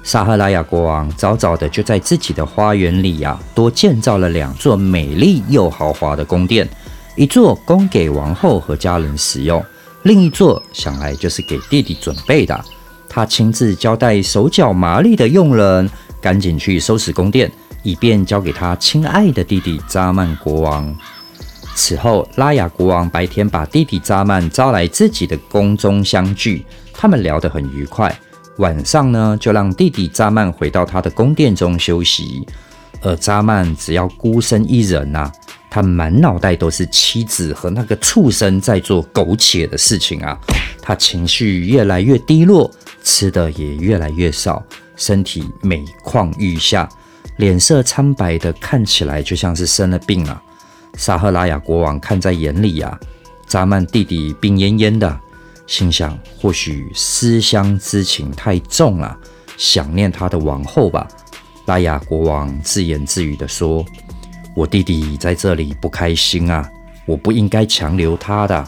[0.04, 6.68] 撒赫拉雅国王早早的就在自己的花园里呀，多建造了两座美丽又豪华的宫殿，
[7.16, 9.64] 一座供给王后和家人使用，
[10.04, 12.66] 另一座想来就是给弟弟准备的。
[13.08, 15.90] 他亲自交代手脚麻利的佣人，
[16.20, 17.50] 赶紧去收拾宫殿，
[17.86, 20.94] 以便交给他亲爱的弟弟扎曼国王。
[21.76, 28.14] 此后，拉雅国王白天把弟弟扎曼招来自己的宫中相聚，他们聊得很愉快。
[28.58, 32.48] 晚上呢，就让弟弟扎曼回到他的宫殿中休息，
[33.02, 35.30] 而扎曼只要孤身一人呐，
[35.70, 40.36] 他满脑袋都是妻子和那个畜生在做苟且的事情啊，
[40.82, 42.72] 他情绪越来越低落，
[43.04, 44.64] 吃的也越来越少，
[44.96, 46.88] 身体每况愈下，
[47.38, 50.42] 脸色苍白的，看起来就像是生了病了。
[50.98, 52.98] 沙赫拉雅国王看在眼里呀，
[53.46, 55.20] 扎曼弟弟病恹恹的。
[55.68, 59.18] 心想，或许思乡之情太重了，
[59.58, 61.08] 想念他的王后吧。
[61.66, 63.84] 拉雅国王自言自语地说
[64.56, 66.70] ：“我弟弟在这里不开心啊，
[67.08, 68.64] 我不应该强留他的，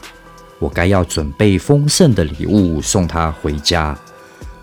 [0.57, 3.97] 我该要准备丰盛的礼物送他回家。”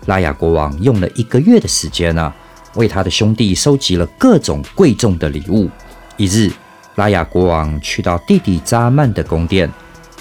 [0.05, 2.35] 拉雅国王用了一个月的时间啊，
[2.75, 5.69] 为他的兄弟收集了各种贵重的礼物。
[6.17, 6.51] 一日，
[6.95, 9.69] 拉雅国王去到弟弟扎曼的宫殿，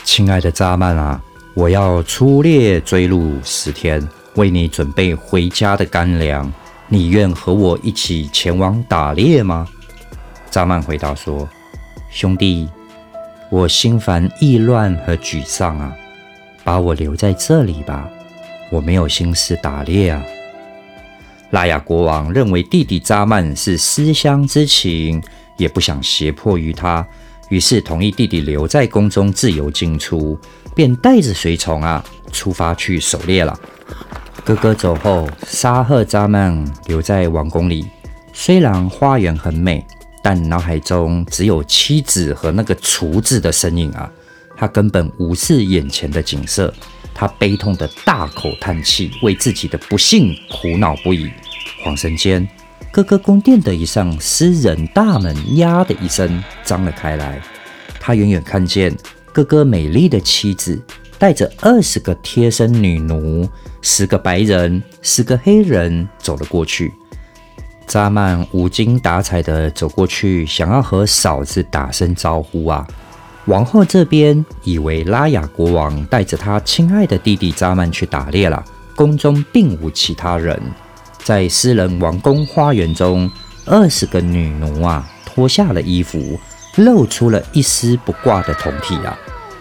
[0.03, 1.21] 亲爱的扎曼啊。
[1.55, 6.53] 我要出猎追鹿十天，为你准备回家的干粮。
[6.89, 9.69] 你愿和我一起前往打猎吗？
[10.51, 11.49] 扎曼回答说
[12.11, 12.69] ：“兄弟，
[13.51, 15.95] 我心烦意乱和沮丧啊，
[16.63, 18.09] 把我留在这里吧，
[18.71, 20.23] 我没有心思打猎啊。”
[21.55, 25.23] 拉雅国王认为弟弟扎曼是思乡之情，
[25.57, 27.07] 也不想胁迫于他。
[27.49, 30.37] 于是同意弟弟留在宫中自由进出，
[30.75, 33.57] 便带着随从啊出发去狩猎了。
[34.45, 36.53] 哥哥走后，沙赫扎曼
[36.87, 37.87] 留在王宫里。
[38.33, 39.87] 虽然花园很美，
[40.25, 44.11] 但脑海中只有妻子和那个厨子的身影啊，
[44.57, 46.75] 他根本无视眼前的景色。
[47.17, 51.31] 他悲痛的大口叹气，为自己的不幸苦恼不已。
[51.85, 52.49] 恍神间。
[52.91, 57.43] 哥哥宫殿的一扇私人大门“呀”的一声张了开来，
[57.99, 58.97] 他远远看见
[59.33, 60.81] 哥哥美丽的妻子
[61.19, 63.49] 带着二十个贴身女奴，
[63.83, 66.93] 十个白人，十个黑人走了过去。
[67.87, 72.87] 扎曼无精打采地走过去，想要和嫂子打声招呼啊。
[73.47, 80.59] 王后这边以为拉雅国王带着他亲爱的弟弟扎曼去打猎了，宫中并无其他人。
[81.25, 83.31] 在私人王宫花园中，
[83.65, 86.39] 二十个女奴啊，脱下了衣服，
[86.77, 89.19] 露出了一丝不挂的胴体啊。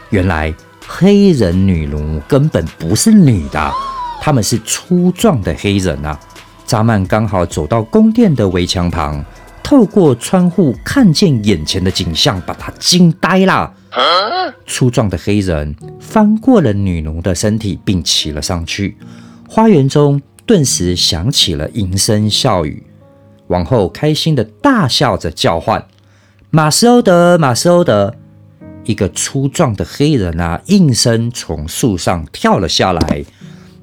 [0.10, 0.54] 原来
[0.86, 3.74] 黑人女奴根本不是女的，
[4.20, 6.20] 她们是粗壮的黑人啊。
[6.66, 9.24] 扎曼刚好走到宫殿的围墙旁，
[9.64, 13.74] 透过窗户看见眼前的景象，把他惊呆了。
[14.68, 18.98] 粗壮的黑人翻过了女奴的身体，并骑了上去。
[19.48, 20.22] 花园中。
[20.46, 22.84] 顿时响起了银声笑语，
[23.48, 25.86] 王后开心的大笑着叫唤
[26.52, 28.14] ：“马斯欧德，马斯欧德！”
[28.86, 33.24] 一个粗壮的黑人啊，应声从树上跳了下来。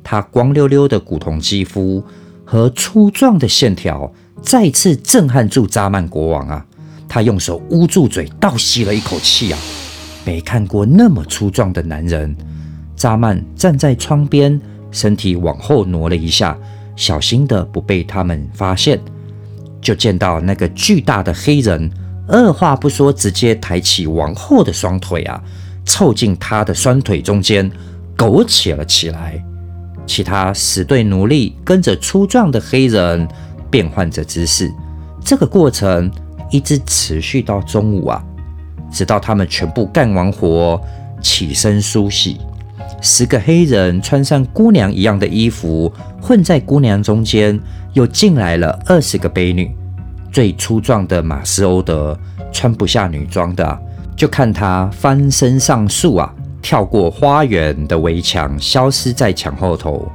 [0.05, 2.05] 他光溜溜的古铜肌肤
[2.45, 6.67] 和粗壮的线条，再次震撼住扎曼国王啊！
[7.09, 9.59] 他用手捂住嘴，倒吸了一口气啊！
[10.27, 12.37] 没看过那么粗壮的男人。
[12.95, 16.57] 扎曼站在窗边，身体往后挪了一下，
[16.97, 19.01] 小心的不被他们发现。
[19.81, 21.91] 就见到那个巨大的黑人，
[22.29, 25.43] 二话不说，直接抬起王后的双腿啊，
[25.87, 27.71] 凑近他的双腿中间，
[28.17, 29.43] 苟且了起来。
[30.07, 33.27] 其他十对奴隶跟着粗壮的黑人
[33.71, 34.71] 变换着姿势，
[35.25, 36.11] 这个过程
[36.51, 38.23] 一直持续到中午啊，
[38.93, 40.79] 直到他们全部干完活，
[41.23, 42.39] 起身梳洗。
[43.01, 47.59] 十个黑人穿上姑娘一样的衣服，混在姑娘中间，
[47.95, 49.75] 又进来了二十个婢女。
[50.31, 52.17] 最粗壮的马斯欧德
[52.53, 53.79] 穿不下女装的，
[54.15, 60.07] 就看他翻身上树啊，跳过花园的围墙，消失在墙后头。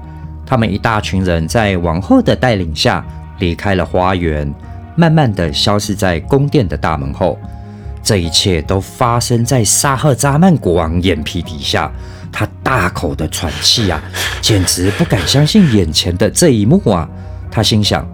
[0.45, 3.03] 他们一大群人在王后的带领下
[3.39, 4.53] 离开了花园，
[4.95, 7.37] 慢慢的消失在宫殿的大门后。
[8.03, 11.91] 这一切都发生在沙赫扎曼国王眼皮底下。
[12.37, 14.03] 他大口的喘气啊，
[14.41, 17.09] 简直不敢相信眼前的这一幕啊！
[17.49, 18.05] 他心想：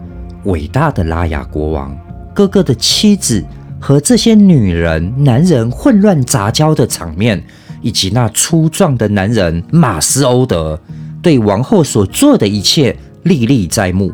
[0.43, 1.97] 伟大的拉雅国王，
[2.31, 3.43] 哥哥的妻子
[3.79, 7.43] 和这些女人、男人混乱杂交的场面，
[7.81, 10.79] 以及那粗壮的男人马斯欧德
[11.23, 14.13] 对王后所做的一切历历在目，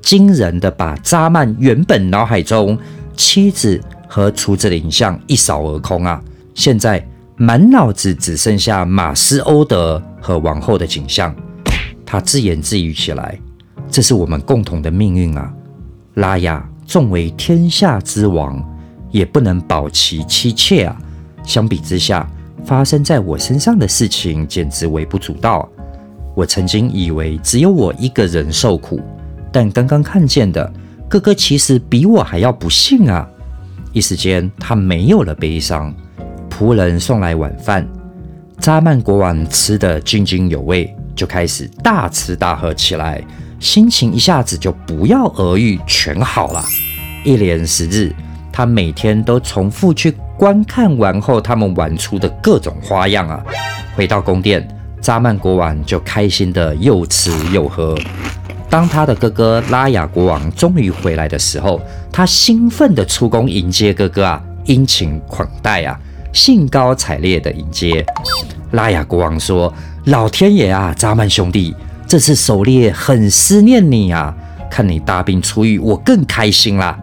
[0.00, 2.78] 惊人的把扎曼原本脑海中
[3.16, 6.22] 妻子和厨子的影像一扫而空啊！
[6.54, 7.04] 现在。
[7.42, 11.34] 满脑子只剩下马斯欧德和王后的景象，
[12.04, 13.40] 他自言自语起来
[13.90, 15.50] ：“这是我们共同的命运啊！
[16.16, 18.62] 拉雅纵为天下之王，
[19.10, 20.94] 也不能保其妻妾啊！
[21.42, 22.30] 相比之下，
[22.62, 25.66] 发生在我身上的事情简直微不足道。
[26.34, 29.00] 我曾经以为只有我一个人受苦，
[29.50, 30.70] 但刚刚看见的
[31.08, 33.26] 哥哥其实比我还要不幸啊！
[33.94, 35.90] 一时间，他没有了悲伤。”
[36.60, 37.88] 仆人送来晚饭，
[38.58, 43.24] 扎曼国王吃得津津有味，就开始大吃大喝起来，
[43.58, 46.62] 心情一下子就不药而愈，全好了。
[47.24, 48.14] 一连十日，
[48.52, 53.42] 他每天都重复去观看完后他们玩出的各种花样啊。
[53.96, 54.68] 回到宫殿，
[55.00, 57.98] 扎曼国王就开心的又吃又喝。
[58.68, 61.80] 当他的哥哥拉雅国王终于回来的时候，
[62.12, 65.98] 他兴奋的出宫迎接哥哥啊，殷勤款待啊。
[66.32, 68.04] 兴高采烈地迎接
[68.72, 69.72] 拉雅国王说
[70.06, 71.74] ：“老天爷啊，扎曼兄弟，
[72.06, 74.34] 这次狩猎很思念你啊！
[74.70, 76.96] 看你大病初愈，我更开心啦。”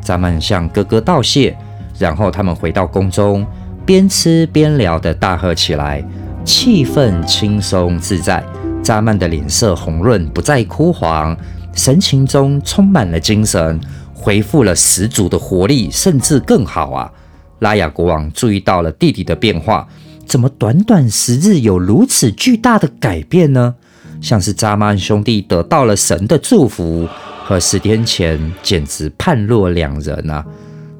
[0.00, 1.54] 扎曼向哥哥道谢，
[1.98, 3.46] 然后他们回到宫中，
[3.84, 6.02] 边吃边聊的大喝起来，
[6.44, 8.42] 气氛轻松自在。
[8.82, 11.36] 扎曼的脸色红润，不再枯黄，
[11.74, 13.78] 神情中充满了精神，
[14.14, 17.12] 恢复了十足的活力，甚至更好啊！
[17.62, 19.86] 拉雅国王注意到了弟弟的变化，
[20.26, 23.72] 怎么短短十日有如此巨大的改变呢？
[24.20, 27.08] 像是扎曼兄弟得到了神的祝福，
[27.44, 30.44] 和十天前简直判若两人啊！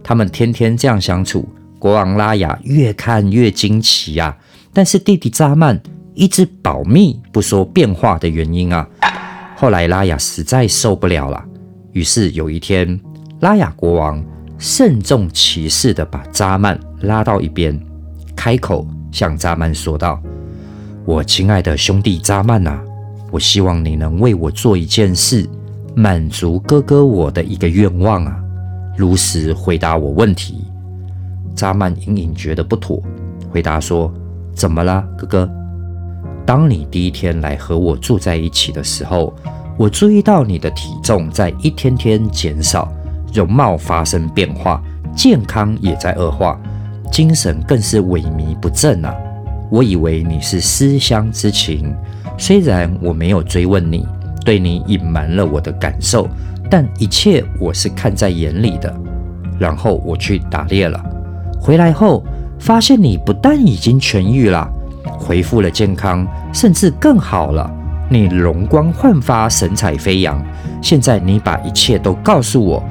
[0.05, 1.49] 他们天天这样相处，
[1.81, 4.37] 国王拉雅越看越惊奇呀。
[4.73, 5.81] 但是弟弟扎曼
[6.15, 8.89] 一直保密，不说变化的原因啊。
[9.57, 11.45] 后来拉雅实在受不了了，
[11.91, 13.01] 于是有一天，
[13.41, 14.25] 拉雅国王。
[14.63, 17.77] 慎重其事地把扎曼拉到一边，
[18.37, 20.23] 开口向扎曼说道
[21.05, 22.81] ：“我亲爱的兄弟扎曼啊，
[23.33, 25.51] 我希望你能为我做一件事，
[25.97, 28.41] 满足哥哥我的一个愿望啊！
[28.97, 30.65] 如实回答我问题。”
[31.57, 33.03] 扎曼隐隐觉得不妥，
[33.51, 34.15] 回答说
[34.55, 35.51] ：“怎么了，哥哥？
[36.47, 39.35] 当你第一天来和我住在一起的时候，
[39.77, 42.89] 我注意到你的体重在一天天减少。”
[43.33, 44.83] 容貌发生变化，
[45.15, 46.59] 健康也在恶化，
[47.11, 49.15] 精神更是萎靡不振啊！
[49.71, 51.95] 我以为你是思乡之情，
[52.37, 54.07] 虽然我没有追问你，
[54.45, 56.29] 对你隐瞒了我的感受，
[56.71, 58.95] 但一切我是看在眼里的。
[59.59, 61.03] 然后我去打猎了，
[61.61, 62.25] 回来后
[62.59, 64.69] 发现你不但已经痊愈了，
[65.19, 67.71] 恢复了健康，甚至更好了。
[68.09, 70.43] 你容光焕发，神采飞扬。
[70.83, 72.83] 现在你把一切都告诉我。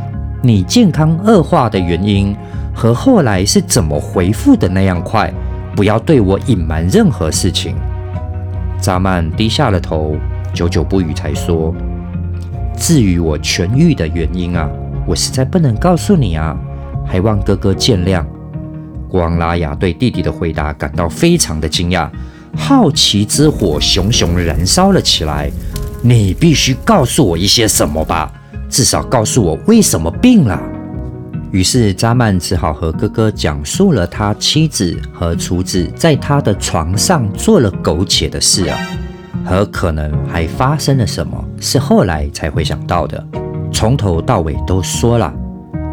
[0.43, 2.35] 你健康恶化的原因
[2.73, 5.31] 和后来是怎么恢复的那样快？
[5.75, 7.75] 不要对我隐瞒任何事情。
[8.81, 10.15] 扎曼低下了头，
[10.53, 11.73] 久久不语，才说
[12.75, 14.67] ：“至于我痊愈的原因啊，
[15.05, 16.57] 我实在不能告诉你啊，
[17.05, 18.25] 还望哥哥见谅。”
[19.07, 22.09] 国王拉雅对弟弟的回答感到非常的惊讶，
[22.55, 25.51] 好奇之火熊熊燃烧了起来。
[26.01, 28.33] 你必须告诉我一些什么吧。
[28.71, 30.59] 至少告诉我为什么病了。
[31.51, 38.79] 于是扎曼只好和哥哥讲述了他妻子和厨子在他的床上做了苟且的事啊，
[39.45, 43.21] 和可能还发生了什么，是后来才会想到的。
[43.73, 45.33] 从头到尾都说了，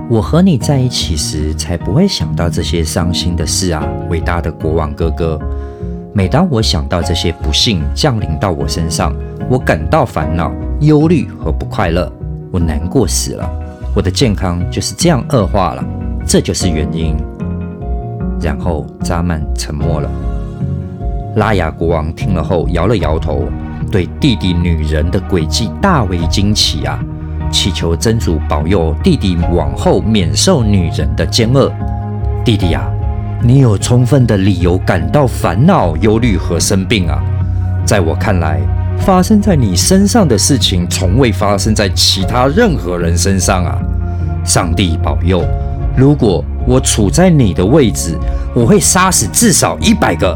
[0.09, 5.37] 我和你在一起时才不会想到这些伤心的事啊，伟大的国王哥哥。
[6.15, 9.13] 每当我想到这些不幸降临到我身上，
[9.51, 12.11] 我感到烦恼、忧虑和不快乐，
[12.51, 13.51] 我难过死了。
[13.95, 15.85] 我的健康就是这样恶化了，
[16.27, 17.17] 这就是原因。
[18.41, 20.09] 然后扎曼沉默了。
[21.37, 23.45] 拉雅国王听了后摇了摇头，
[23.91, 26.99] 对弟弟女人的诡计大为惊奇啊，
[27.51, 31.73] 祈求真主保佑弟弟往后免受女人的奸恶。
[32.45, 32.89] 弟弟啊，
[33.43, 37.23] 你有充分的理由感到烦恼、忧虑和生病啊。
[37.85, 38.61] 在我看来。
[39.01, 43.79] 发生在你身上的事情，从未发生在其他任何人身上啊！
[44.45, 45.45] 上帝保佑！
[45.97, 48.17] 如果我处在你的位置，
[48.55, 50.31] 我会杀死至少一百个，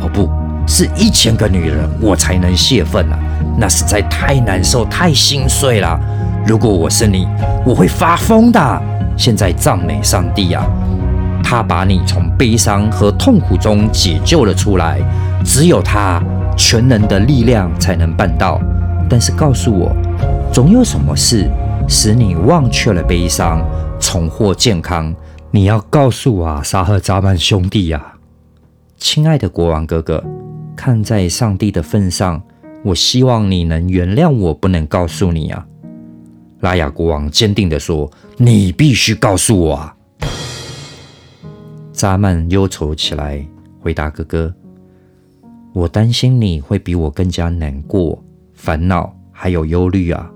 [0.00, 0.28] 哦，不
[0.66, 3.18] 是一千个女人，我才能泄愤啊！
[3.58, 5.98] 那实在太难受、太心碎了。
[6.46, 7.26] 如果我是你，
[7.64, 8.82] 我会发疯的。
[9.16, 10.64] 现在赞美上帝啊！
[11.42, 15.00] 他把你从悲伤和痛苦中解救了出来，
[15.44, 16.22] 只有他。
[16.60, 18.60] 全能的力量才能办到，
[19.08, 19.94] 但是告诉我，
[20.52, 21.48] 总有什么事
[21.88, 23.64] 使你忘却了悲伤，
[24.00, 25.14] 重获健康？
[25.52, 28.14] 你要告诉我啊，沙赫扎曼兄弟呀，
[28.96, 30.20] 亲爱的国王哥哥，
[30.74, 32.42] 看在上帝的份上，
[32.82, 35.64] 我希望你能原谅我，不能告诉你啊。
[36.58, 39.94] 拉雅国王坚定地说：“你必须告诉我啊。”
[41.94, 43.46] 扎曼忧愁起来，
[43.80, 44.52] 回答哥哥。
[45.78, 48.20] 我担心你会比我更加难过、
[48.52, 50.28] 烦恼，还有忧虑啊！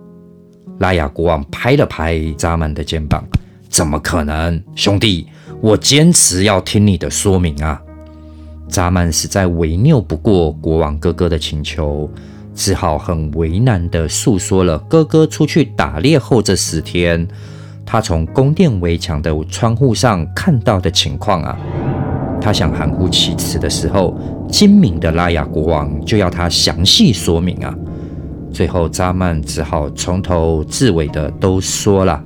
[0.78, 3.24] 拉雅国王拍了拍扎曼的肩膀
[3.68, 5.26] ：“怎么可能，兄弟？
[5.61, 7.82] 我坚持要听你的说明啊！”
[8.70, 12.09] 扎曼实在违拗不过国王哥哥的请求，
[12.55, 17.26] 只好很为难地诉说了哥哥出去打猎后这十天，
[17.84, 21.59] 他从宫殿围墙的窗户上看到的情况啊！
[22.43, 24.18] 他想含糊其辞的时候，
[24.51, 27.72] 精明的拉雅国王就要他详细说明啊。
[28.53, 32.20] 最后扎曼只好从头至尾的都说了。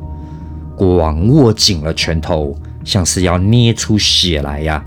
[0.74, 4.82] 国王握紧了拳头，像是要捏出血来呀。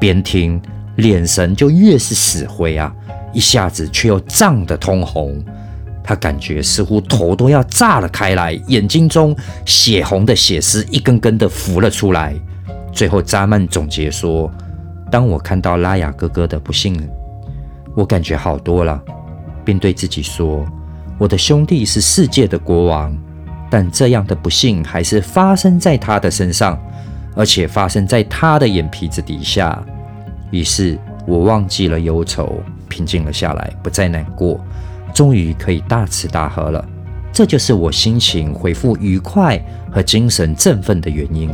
[0.00, 0.60] 边听，
[0.96, 2.92] 脸神就越是死灰啊，
[3.32, 5.40] 一下子却又涨得通红。
[6.02, 12.34] 他感觉似乎头都要炸了开来，眼睛中血红的血丝一根根的浮了出来。
[12.92, 14.50] 最后扎曼总结说。
[15.12, 17.06] 当我看到拉雅哥哥的不幸，
[17.94, 18.98] 我感觉好多了，
[19.62, 20.64] 并对自己说
[21.20, 23.14] ：“我的兄弟是世界的国王，
[23.70, 26.80] 但这样的不幸还是发生在他的身上，
[27.36, 29.84] 而且发生在他的眼皮子底下。”
[30.50, 34.58] 于是，我忘记了忧愁，平静了下来，不再难过，
[35.12, 36.82] 终于可以大吃大喝了。
[37.30, 41.50] 这就是我心情恢复愉快和精神振奋的原因。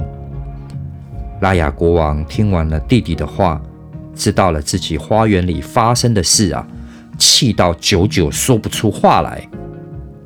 [1.41, 3.63] 拉雅国王听完了弟弟的话，
[4.15, 6.67] 知道了自己花园里发生的事啊，
[7.17, 9.49] 气到久久说不出话来，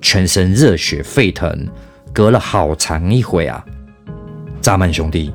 [0.01, 1.69] 全身热血沸腾，
[2.13, 3.63] 隔了好长一会啊。
[4.63, 5.31] 扎曼兄弟，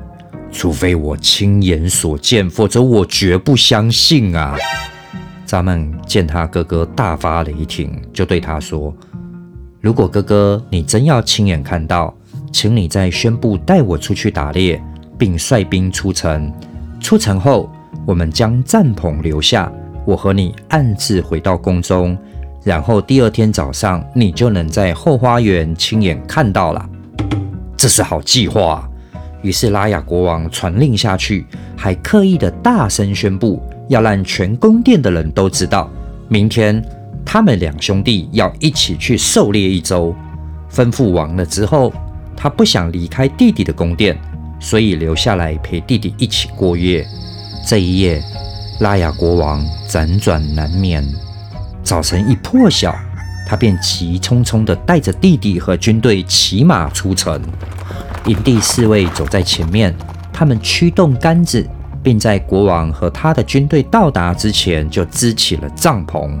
[0.50, 4.56] 除非我亲眼所见，否则我绝不相信啊。
[5.46, 8.92] 扎曼见他哥哥大发雷霆，就对他说
[9.80, 12.12] ：“如果哥哥你真要亲眼看到，
[12.52, 14.82] 请你再宣布带我出去打猎。”
[15.18, 16.50] 并率兵出城。
[17.00, 17.70] 出城后，
[18.06, 19.70] 我们将帐篷留下，
[20.06, 22.16] 我和你暗自回到宫中，
[22.64, 26.88] 然后第二天早上，你就能在后花园亲眼看到了。
[27.76, 28.88] 这是好计划。
[29.42, 31.46] 于是拉雅国王传令下去，
[31.76, 35.88] 还刻意的大声宣布，要让全宫殿的人都知道，
[36.26, 36.84] 明天
[37.24, 40.12] 他们两兄弟要一起去狩猎一周。
[40.68, 41.92] 吩咐完了之后，
[42.36, 44.18] 他不想离开弟弟的宫殿。
[44.60, 47.06] 所以留下来陪弟弟一起过夜。
[47.66, 48.22] 这一夜，
[48.80, 51.04] 拉雅国王辗转难眠。
[51.82, 52.94] 早晨一破晓，
[53.46, 57.40] 他便急匆匆地带着弟弟和军队骑马出城。
[58.26, 59.94] 营地侍卫走在前面，
[60.32, 61.66] 他们驱动杆子，
[62.02, 66.38] 并在国王和他的军队到达之前就支起了帐篷。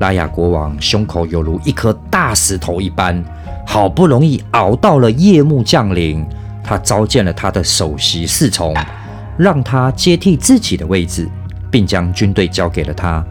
[0.00, 3.22] 拉雅国王胸口犹如一颗大石头一般，
[3.66, 6.24] 好不容易熬到了夜幕降临。
[6.62, 8.74] 他召见了他的首席侍从，
[9.38, 11.28] 让他接替自己的位置，
[11.70, 13.24] 并将军队交给了他，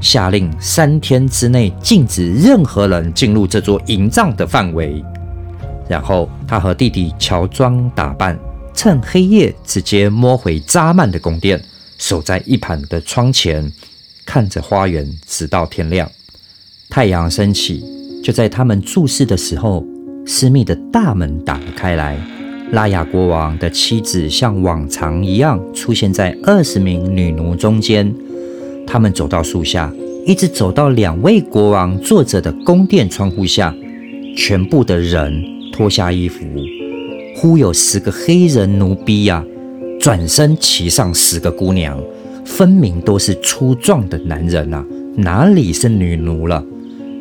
[0.00, 5.04] 下令三天之内禁止任何人进入这座营帐的范围。
[5.88, 8.38] 然后他和弟弟乔装打扮，
[8.74, 11.62] 趁黑夜直接摸回扎曼的宫殿，
[11.96, 13.72] 守在一旁的窗前，
[14.26, 16.10] 看着花园，直到天亮。
[16.90, 17.84] 太阳升起，
[18.22, 19.84] 就在他们注视的时候，
[20.26, 22.35] 私密的大门打了开来。
[22.72, 28.12] 拉雅国王的妻子像往常一样出现在二十名女奴中间。
[28.86, 29.92] 他们走到树下，
[30.26, 33.74] 一直走到两位国王坐着的宫殿窗户下，
[34.36, 35.42] 全部的人。
[35.72, 36.38] 脱下衣服，
[37.34, 39.44] 忽有十个黑人奴婢呀，
[40.00, 42.00] 转身骑上十个姑娘，
[42.46, 44.82] 分明都是粗壮的男人啊，
[45.16, 46.64] 哪里是女奴了？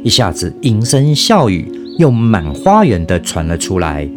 [0.04, 4.10] 一下子，淫声笑语又满花园的传了出来。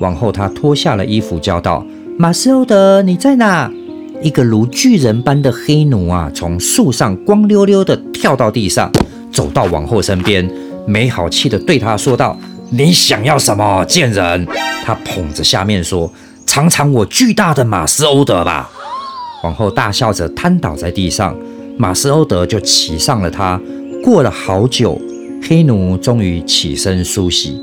[0.00, 1.84] 往后，他脱下了衣服，叫道
[2.18, 3.70] ：“马斯欧德，你在哪？”
[4.22, 8.90] 一个如巨人般的黑奴啊，从树上光溜溜的跳到地上，
[9.32, 10.48] 走到王后身边，
[10.86, 12.38] 没好气的对他说道。
[12.70, 14.46] 你想要什么，贱人？
[14.84, 16.10] 他捧着下面说
[16.46, 18.70] ：“尝尝我巨大的马斯欧德吧。”
[19.44, 21.36] 王后大笑着瘫倒在地上，
[21.76, 23.60] 马斯欧德就骑上了他。
[24.02, 24.98] 过了好久，
[25.42, 27.60] 黑奴终于起身梳洗，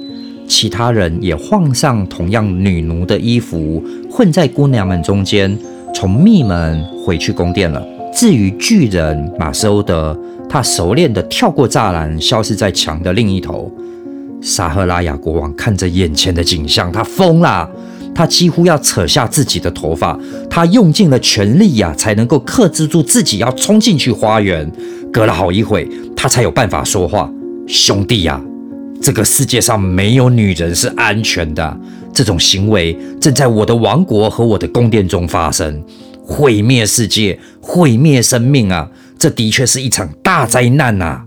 [0.49, 3.81] 其他人也换上同样女奴的衣服，
[4.11, 5.55] 混在姑娘们中间，
[5.93, 7.81] 从密门回去宫殿了。
[8.11, 10.17] 至于巨人马斯欧德，
[10.49, 13.71] 他熟练地跳过栅栏，消失在墙的另一头。
[14.41, 17.69] 沙赫拉雅国王看着眼前的景象，他疯了，
[18.15, 20.19] 他几乎要扯下自己的头发，
[20.49, 24.69] 他用尽了全力呀，才能够克制住自己要冲进去花园。
[25.13, 27.31] 隔了好一会，他才有办法说话
[27.67, 28.41] ：“兄弟呀，
[29.01, 31.79] 这个世界上没有女人是安全的，
[32.13, 35.83] 这种行为正在我的王国和我的宫殿中发生，
[36.23, 38.89] 毁灭世界，毁灭生命啊！
[39.17, 41.23] 这的确是一场大灾难呐！”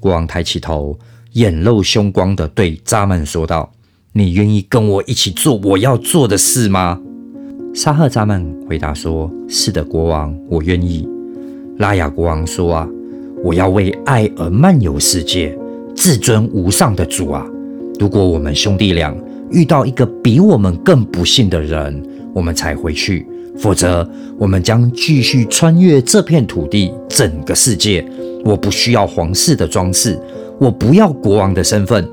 [0.00, 0.98] 国王抬起头。
[1.34, 3.72] 眼露凶光的对扎曼说道
[4.14, 7.00] ：“你愿意跟我一起做我要做的事吗？”
[7.74, 11.08] 沙赫扎曼回答说：“是的，国王，我愿意。”
[11.78, 12.88] 拉雅国王说：“啊，
[13.42, 15.58] 我要为爱而漫游世界，
[15.94, 17.46] 至尊无上的主啊！
[17.98, 19.14] 如果我们兄弟俩
[19.50, 23.24] 遇到一个比我们更不幸的人，我们才回去；
[23.56, 28.04] 否则，我们将继续穿越这片土地，整个世界。
[28.44, 30.18] 我不需要皇室的装饰。”
[30.60, 32.08] 我不要国王的身份，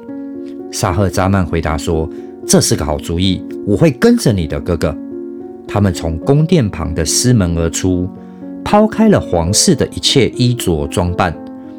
[0.72, 2.10] 沙赫扎曼回答说
[2.44, 4.98] ：“这是个好主意，我会跟着你的哥哥。”
[5.70, 8.10] 他们从宫殿旁的私门而出，
[8.64, 11.32] 抛开了皇室的一切衣着装扮，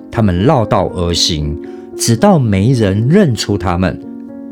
[0.09, 1.61] 他们绕道而行，
[1.97, 3.99] 直到没人认出他们。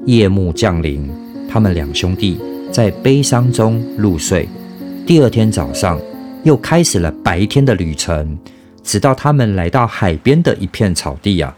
[0.07, 1.11] 夜幕降临，
[1.49, 2.38] 他们两兄弟
[2.70, 4.49] 在悲伤中入睡。
[5.07, 6.01] 第二天早上，
[6.43, 8.38] 又开始了白天的旅程，
[8.82, 11.55] 直到他们来到海边的一片草地啊。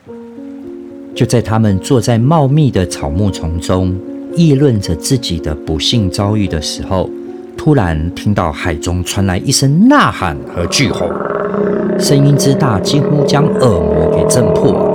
[1.14, 3.95] 就在他们坐在茂密的草木丛中，
[4.35, 7.09] 议论着自己的不幸遭遇的时候，
[7.57, 11.09] 突然听到海中传来一声呐喊和巨吼，
[11.99, 14.91] 声音之大，几乎将耳膜给震破。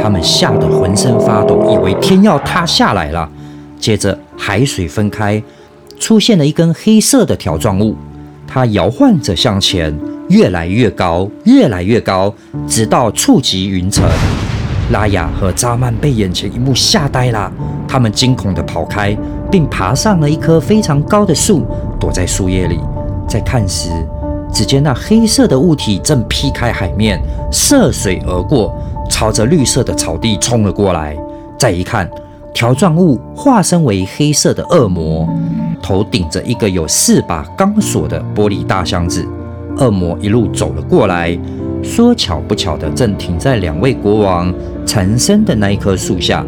[0.00, 3.28] 他们吓得浑身发抖，以为天要塌下来了。
[3.78, 5.42] 接着，海水分开，
[5.98, 7.96] 出现了一根黑色的条状物，
[8.46, 9.96] 它摇晃着向前，
[10.28, 12.32] 越来越高，越来越高，
[12.66, 14.04] 直到触及云层。
[14.90, 17.52] 拉雅和扎曼被眼前一幕吓呆了，
[17.86, 19.16] 他们惊恐地跑开，
[19.50, 21.66] 并爬上了一棵非常高的树，
[22.00, 22.80] 躲在树叶里。
[23.28, 23.90] 在看时，
[24.50, 27.20] 只见那黑色的物体正劈开海面，
[27.52, 28.74] 涉水而过，
[29.08, 31.16] 朝着绿色的草地冲了过来。
[31.58, 32.08] 再一看，
[32.54, 35.28] 条状物化身为黑色的恶魔，
[35.82, 39.26] 头顶着一个有四把钢锁的玻璃大箱子。
[39.78, 41.38] 恶魔一路走了过来。
[41.80, 44.52] 说巧不巧的，正停在两位国王
[44.84, 46.44] 缠身的那一棵树下。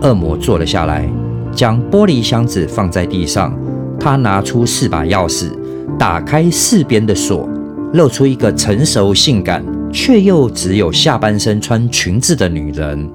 [0.00, 1.08] 恶魔坐了下来，
[1.52, 3.52] 将玻璃箱子放在地上。
[3.98, 5.50] 他拿出四把钥匙，
[5.98, 7.48] 打开四边的锁，
[7.94, 13.10] 露出一个成熟、性感却又只有下半身穿裙子的女人。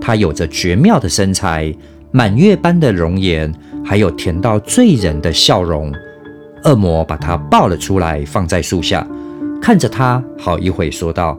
[0.00, 1.74] 她有着绝妙的身材、
[2.10, 3.52] 满月般的容颜，
[3.84, 5.92] 还有甜到醉人的笑容。
[6.64, 9.06] 恶魔把她抱了出来，放在树下。
[9.60, 11.38] 看着她好一会，说道：“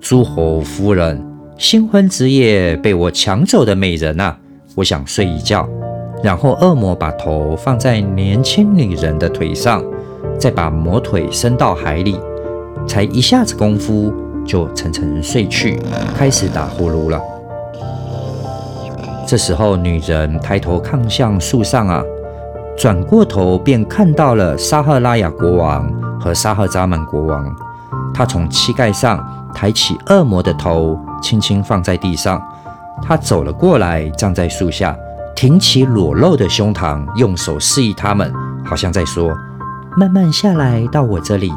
[0.00, 1.24] 诸侯夫人，
[1.56, 4.36] 新婚之夜被我抢走的美人啊，
[4.74, 5.68] 我想睡一觉。”
[6.22, 9.84] 然后恶魔把头放在年轻女人的腿上，
[10.38, 12.18] 再把魔腿伸到海里，
[12.86, 14.12] 才一下子功夫
[14.46, 15.80] 就沉沉睡去，
[16.16, 17.20] 开始打呼噜了。
[19.26, 22.02] 这时候，女人抬头看向树上啊，
[22.76, 25.90] 转过头便看到了沙赫拉雅国王。
[26.20, 27.54] 和沙赫扎曼国王，
[28.14, 29.22] 他从膝盖上
[29.54, 32.40] 抬起恶魔的头，轻轻放在地上。
[33.02, 34.96] 他走了过来，站在树下，
[35.36, 38.32] 挺起裸露的胸膛，用手示意他们，
[38.64, 39.36] 好像在说
[39.98, 41.52] ：“慢慢下来到我这里。”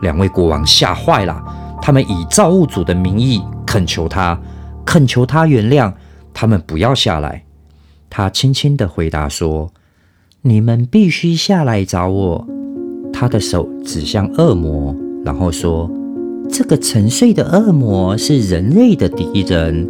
[0.00, 1.42] 两位国王吓坏了，
[1.80, 4.38] 他们以造物主的名义恳求他，
[4.84, 5.92] 恳求他原谅
[6.32, 7.44] 他们，不要下来。
[8.10, 9.70] 他轻轻地回答说
[10.42, 12.46] ：“你们必须下来找我。”
[13.12, 14.94] 他的手指向恶魔，
[15.24, 15.90] 然后说
[16.48, 19.88] ：“这个沉睡的恶魔是人类的敌人，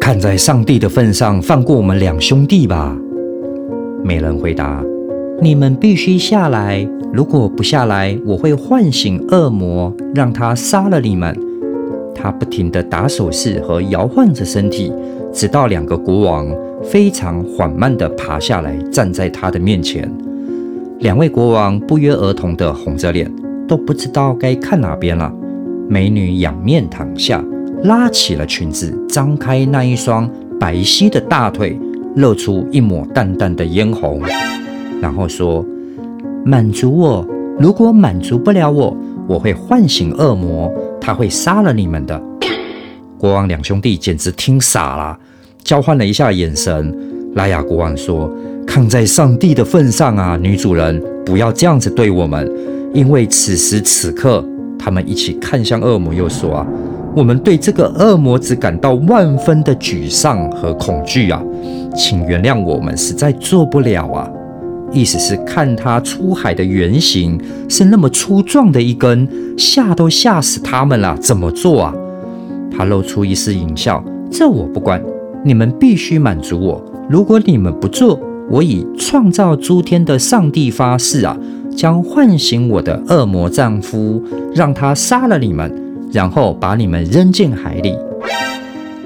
[0.00, 2.96] 看在上帝的份上，放过我们两兄弟吧。”
[4.04, 4.82] 美人回答
[5.40, 11.36] ：“你们必须下来，如果不下来，我会唤醒恶魔，让他杀了你们。”
[12.12, 14.92] 他不停地打手势和摇晃着身体，
[15.32, 16.46] 直到两个国王。
[16.82, 20.08] 非常缓慢地爬下来，站在他的面前。
[21.00, 23.28] 两位国王不约而同地红着脸，
[23.66, 25.32] 都不知道该看哪边了。
[25.88, 27.44] 美女仰面躺下，
[27.82, 31.76] 拉起了裙子，张开那一双白皙的大腿，
[32.14, 34.20] 露出一抹淡淡的嫣红，
[35.00, 35.64] 然后说
[36.44, 37.26] ：“满足我，
[37.58, 38.96] 如果满足不了我，
[39.26, 42.20] 我会唤醒恶魔，他会杀了你们的。”
[43.18, 45.18] 国王两兄弟简直听傻了。
[45.64, 46.96] 交换了一下眼神，
[47.34, 48.30] 拉雅国王说
[48.66, 52.50] ：“看在上帝的份上啊，女主人，不要这样子对我们。
[52.94, 54.42] 因为此时此刻，
[54.78, 56.66] 他们一起看向恶魔，又说啊，
[57.14, 61.42] 我们对这个恶魔只感到万分的沮丧和恐惧啊，
[61.94, 64.30] 请原谅我们，实在做不了啊。
[64.92, 71.94] 意思是看他出海的原型是那么粗壮的一根，吓都吓死他们了，怎么做啊？
[72.70, 75.02] 他露出一丝淫笑，这我不管。”
[75.44, 76.84] 你们必须满足我。
[77.08, 78.18] 如果你们不做，
[78.50, 81.38] 我以创造诸天的上帝发誓啊，
[81.76, 84.20] 将唤醒我的恶魔丈夫，
[84.52, 85.72] 让他杀了你们，
[86.12, 87.94] 然后把你们扔进海里。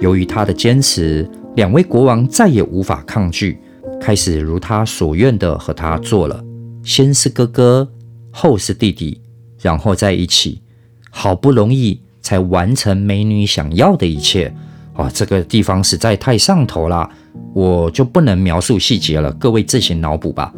[0.00, 3.58] 由于他的坚持，两位国王再也无法抗拒，
[4.02, 6.44] 开始如他所愿的和他做了。
[6.82, 7.88] 先是哥哥，
[8.32, 9.20] 后是弟弟，
[9.60, 10.60] 然后在一起，
[11.08, 14.52] 好不容易才完成美女想要的一切。
[14.94, 17.08] 啊，这个地方实在太上头了，
[17.54, 20.52] 我就不能描述细节了，各位自行脑补吧。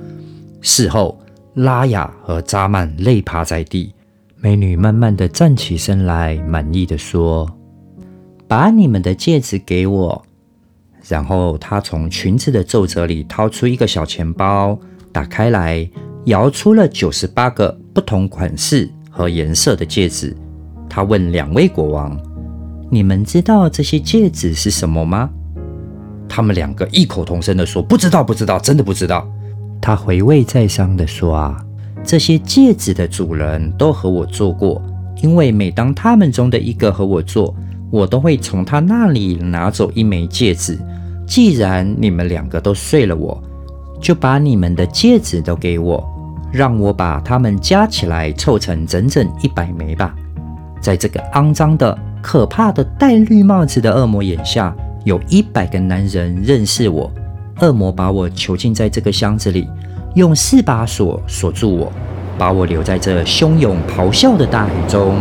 [0.62, 1.20] 事后，
[1.52, 3.92] 拉雅和扎曼累趴在地，
[4.40, 7.46] 美女慢慢的站起身来，满意的说
[8.48, 10.24] ：“把你们的戒指给我。”
[11.08, 14.78] 然后她从裙子的皱褶里掏出一个小钱包，
[15.12, 15.88] 打开来，
[16.24, 20.36] 摇出了九十八个不同款式和颜色的戒指。
[20.88, 22.18] 她问两位国王。
[22.90, 25.28] 你们知道这些戒指是什么吗？
[26.28, 29.28] 他们两个异口同声地说：“不知道，不知道，真的不知道。”
[29.80, 31.64] 他回味再三地说：“啊，
[32.04, 34.80] 这些戒指的主人都和我做过，
[35.22, 37.54] 因为每当他们中的一个和我做，
[37.90, 40.78] 我都会从他那里拿走一枚戒指。
[41.26, 43.42] 既然你们两个都睡了，我
[44.00, 46.04] 就把你们的戒指都给我，
[46.52, 50.14] 让我把它们加起来凑成整整一百枚吧。
[50.80, 54.74] 在这个肮脏的……”可怕的戴绿帽子的恶魔眼下
[55.04, 57.12] 有一百个男人认识我。
[57.60, 59.68] 恶魔把我囚禁在这个箱子里，
[60.14, 61.92] 用四把锁锁住我，
[62.38, 65.16] 把我留在这汹涌咆哮的大海中。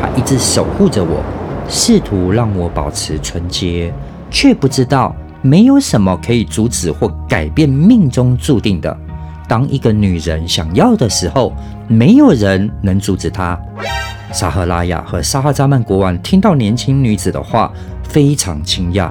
[0.00, 1.22] 他一直守护着我，
[1.68, 3.92] 试图让我保持纯洁，
[4.30, 8.96] 却不知道没有什么可以阻止或改变命中注定的。
[9.48, 11.52] 当一个女人想要的时候，
[11.88, 13.58] 没有人能阻止她。
[14.32, 19.10] 沙赫拉雅和沙哈扎曼国王听到年轻女子的话，非常惊讶，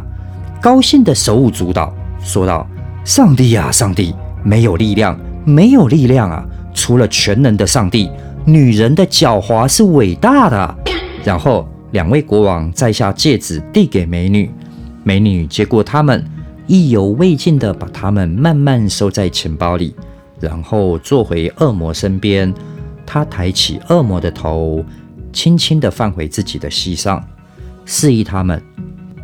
[0.62, 2.68] 高兴的手舞足蹈，说道
[3.06, 6.44] ：“上帝呀，上帝，没有力量，没有力量啊！
[6.74, 8.12] 除了全能的上帝，
[8.46, 10.76] 女人的狡猾是伟大的。”
[11.24, 14.52] 然后，两位国王摘下戒指递给美女，
[15.06, 16.22] 美女接过它们，
[16.68, 19.96] 意犹未尽的把它们慢慢收在钱包里，
[20.42, 22.54] 然后坐回恶魔身边。
[23.06, 24.84] 她抬起恶魔的头。
[25.32, 27.26] 轻轻地放回自己的膝上，
[27.86, 28.62] 示意他们：“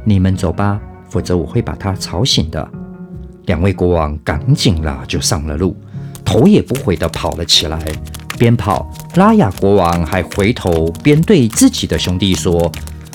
[0.06, 2.66] 你们走吧，否则我会把他吵醒的。”
[3.48, 5.76] 两位国王赶紧了就上了路，
[6.24, 7.82] 头也不回地跑了起来。
[8.42, 12.72] 边跑，拉雅国王还回头边对自己的兄弟说：“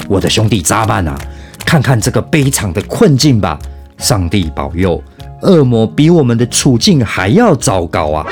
[0.08, 1.18] 我的兄弟扎曼啊，
[1.64, 3.58] 看看这个悲惨的困境吧！
[3.98, 5.02] 上帝保佑，
[5.42, 8.24] 恶魔比我们的处境还要糟糕啊！”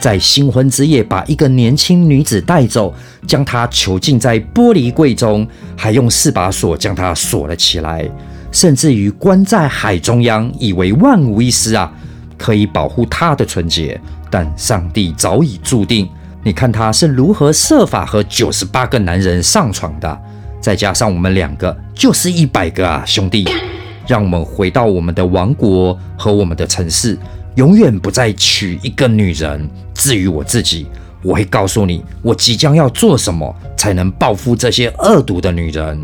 [0.00, 2.92] 在新婚之夜，把一个年轻女子带走，
[3.28, 5.46] 将她囚禁在玻璃柜中，
[5.76, 8.04] 还用四把锁将她锁了起来，
[8.50, 11.92] 甚至于关在海中央，以为万无一失啊，
[12.36, 14.00] 可以保护她的纯洁。
[14.28, 16.08] 但上帝早已注定，
[16.42, 20.20] 你看他是如何设法和九十八个男人上床的，
[20.58, 23.46] 再加上我们两个，就是一百个啊，兄弟！
[24.06, 27.18] 让我们回到我们的王国和我们的城市，
[27.56, 29.68] 永远不再娶一个女人。
[29.92, 30.86] 至于我自己，
[31.22, 36.02] 我会告诉你，我即将要做什么，才能报复这些恶毒的女人。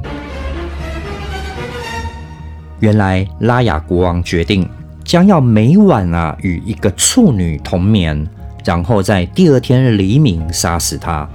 [2.80, 4.68] 原来拉雅国王决定
[5.02, 8.28] 将要每晚啊与一个处女同眠，
[8.66, 11.26] 然后在第二天黎明杀死他。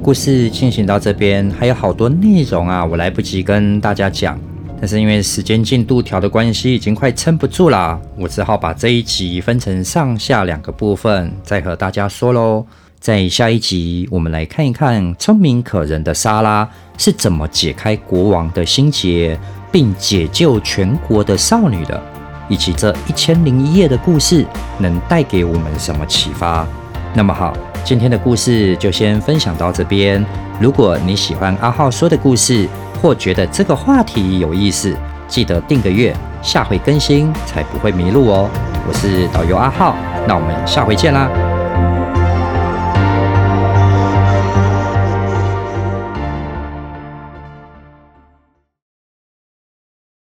[0.00, 4.38] 故事进行到这边，还有好多内容啊，我来不及跟大家讲。
[4.80, 12.64] 但是因为时间进度条的关系，已经快撑不住啦，我只好把这一集分成上下两个部分，再和大家说喽。
[13.00, 16.66] 在下一集，我们来看一看聪明可人的莎拉
[16.96, 19.38] 是怎么解开国王的心结，
[19.70, 22.02] 并解救全国的少女的，
[22.48, 24.46] 以及这一千零一夜的故事
[24.78, 26.66] 能带给我们什么启发。
[27.14, 27.52] 那么好，
[27.84, 30.24] 今天的故事就先分享到这边。
[30.60, 32.68] 如果你喜欢阿浩说的故事，
[33.00, 34.96] 或觉得这个话题有意思，
[35.28, 38.48] 记得订个月，下回更新才不会迷路哦。
[38.86, 39.94] 我是导游阿浩，
[40.26, 41.53] 那我们下回见啦。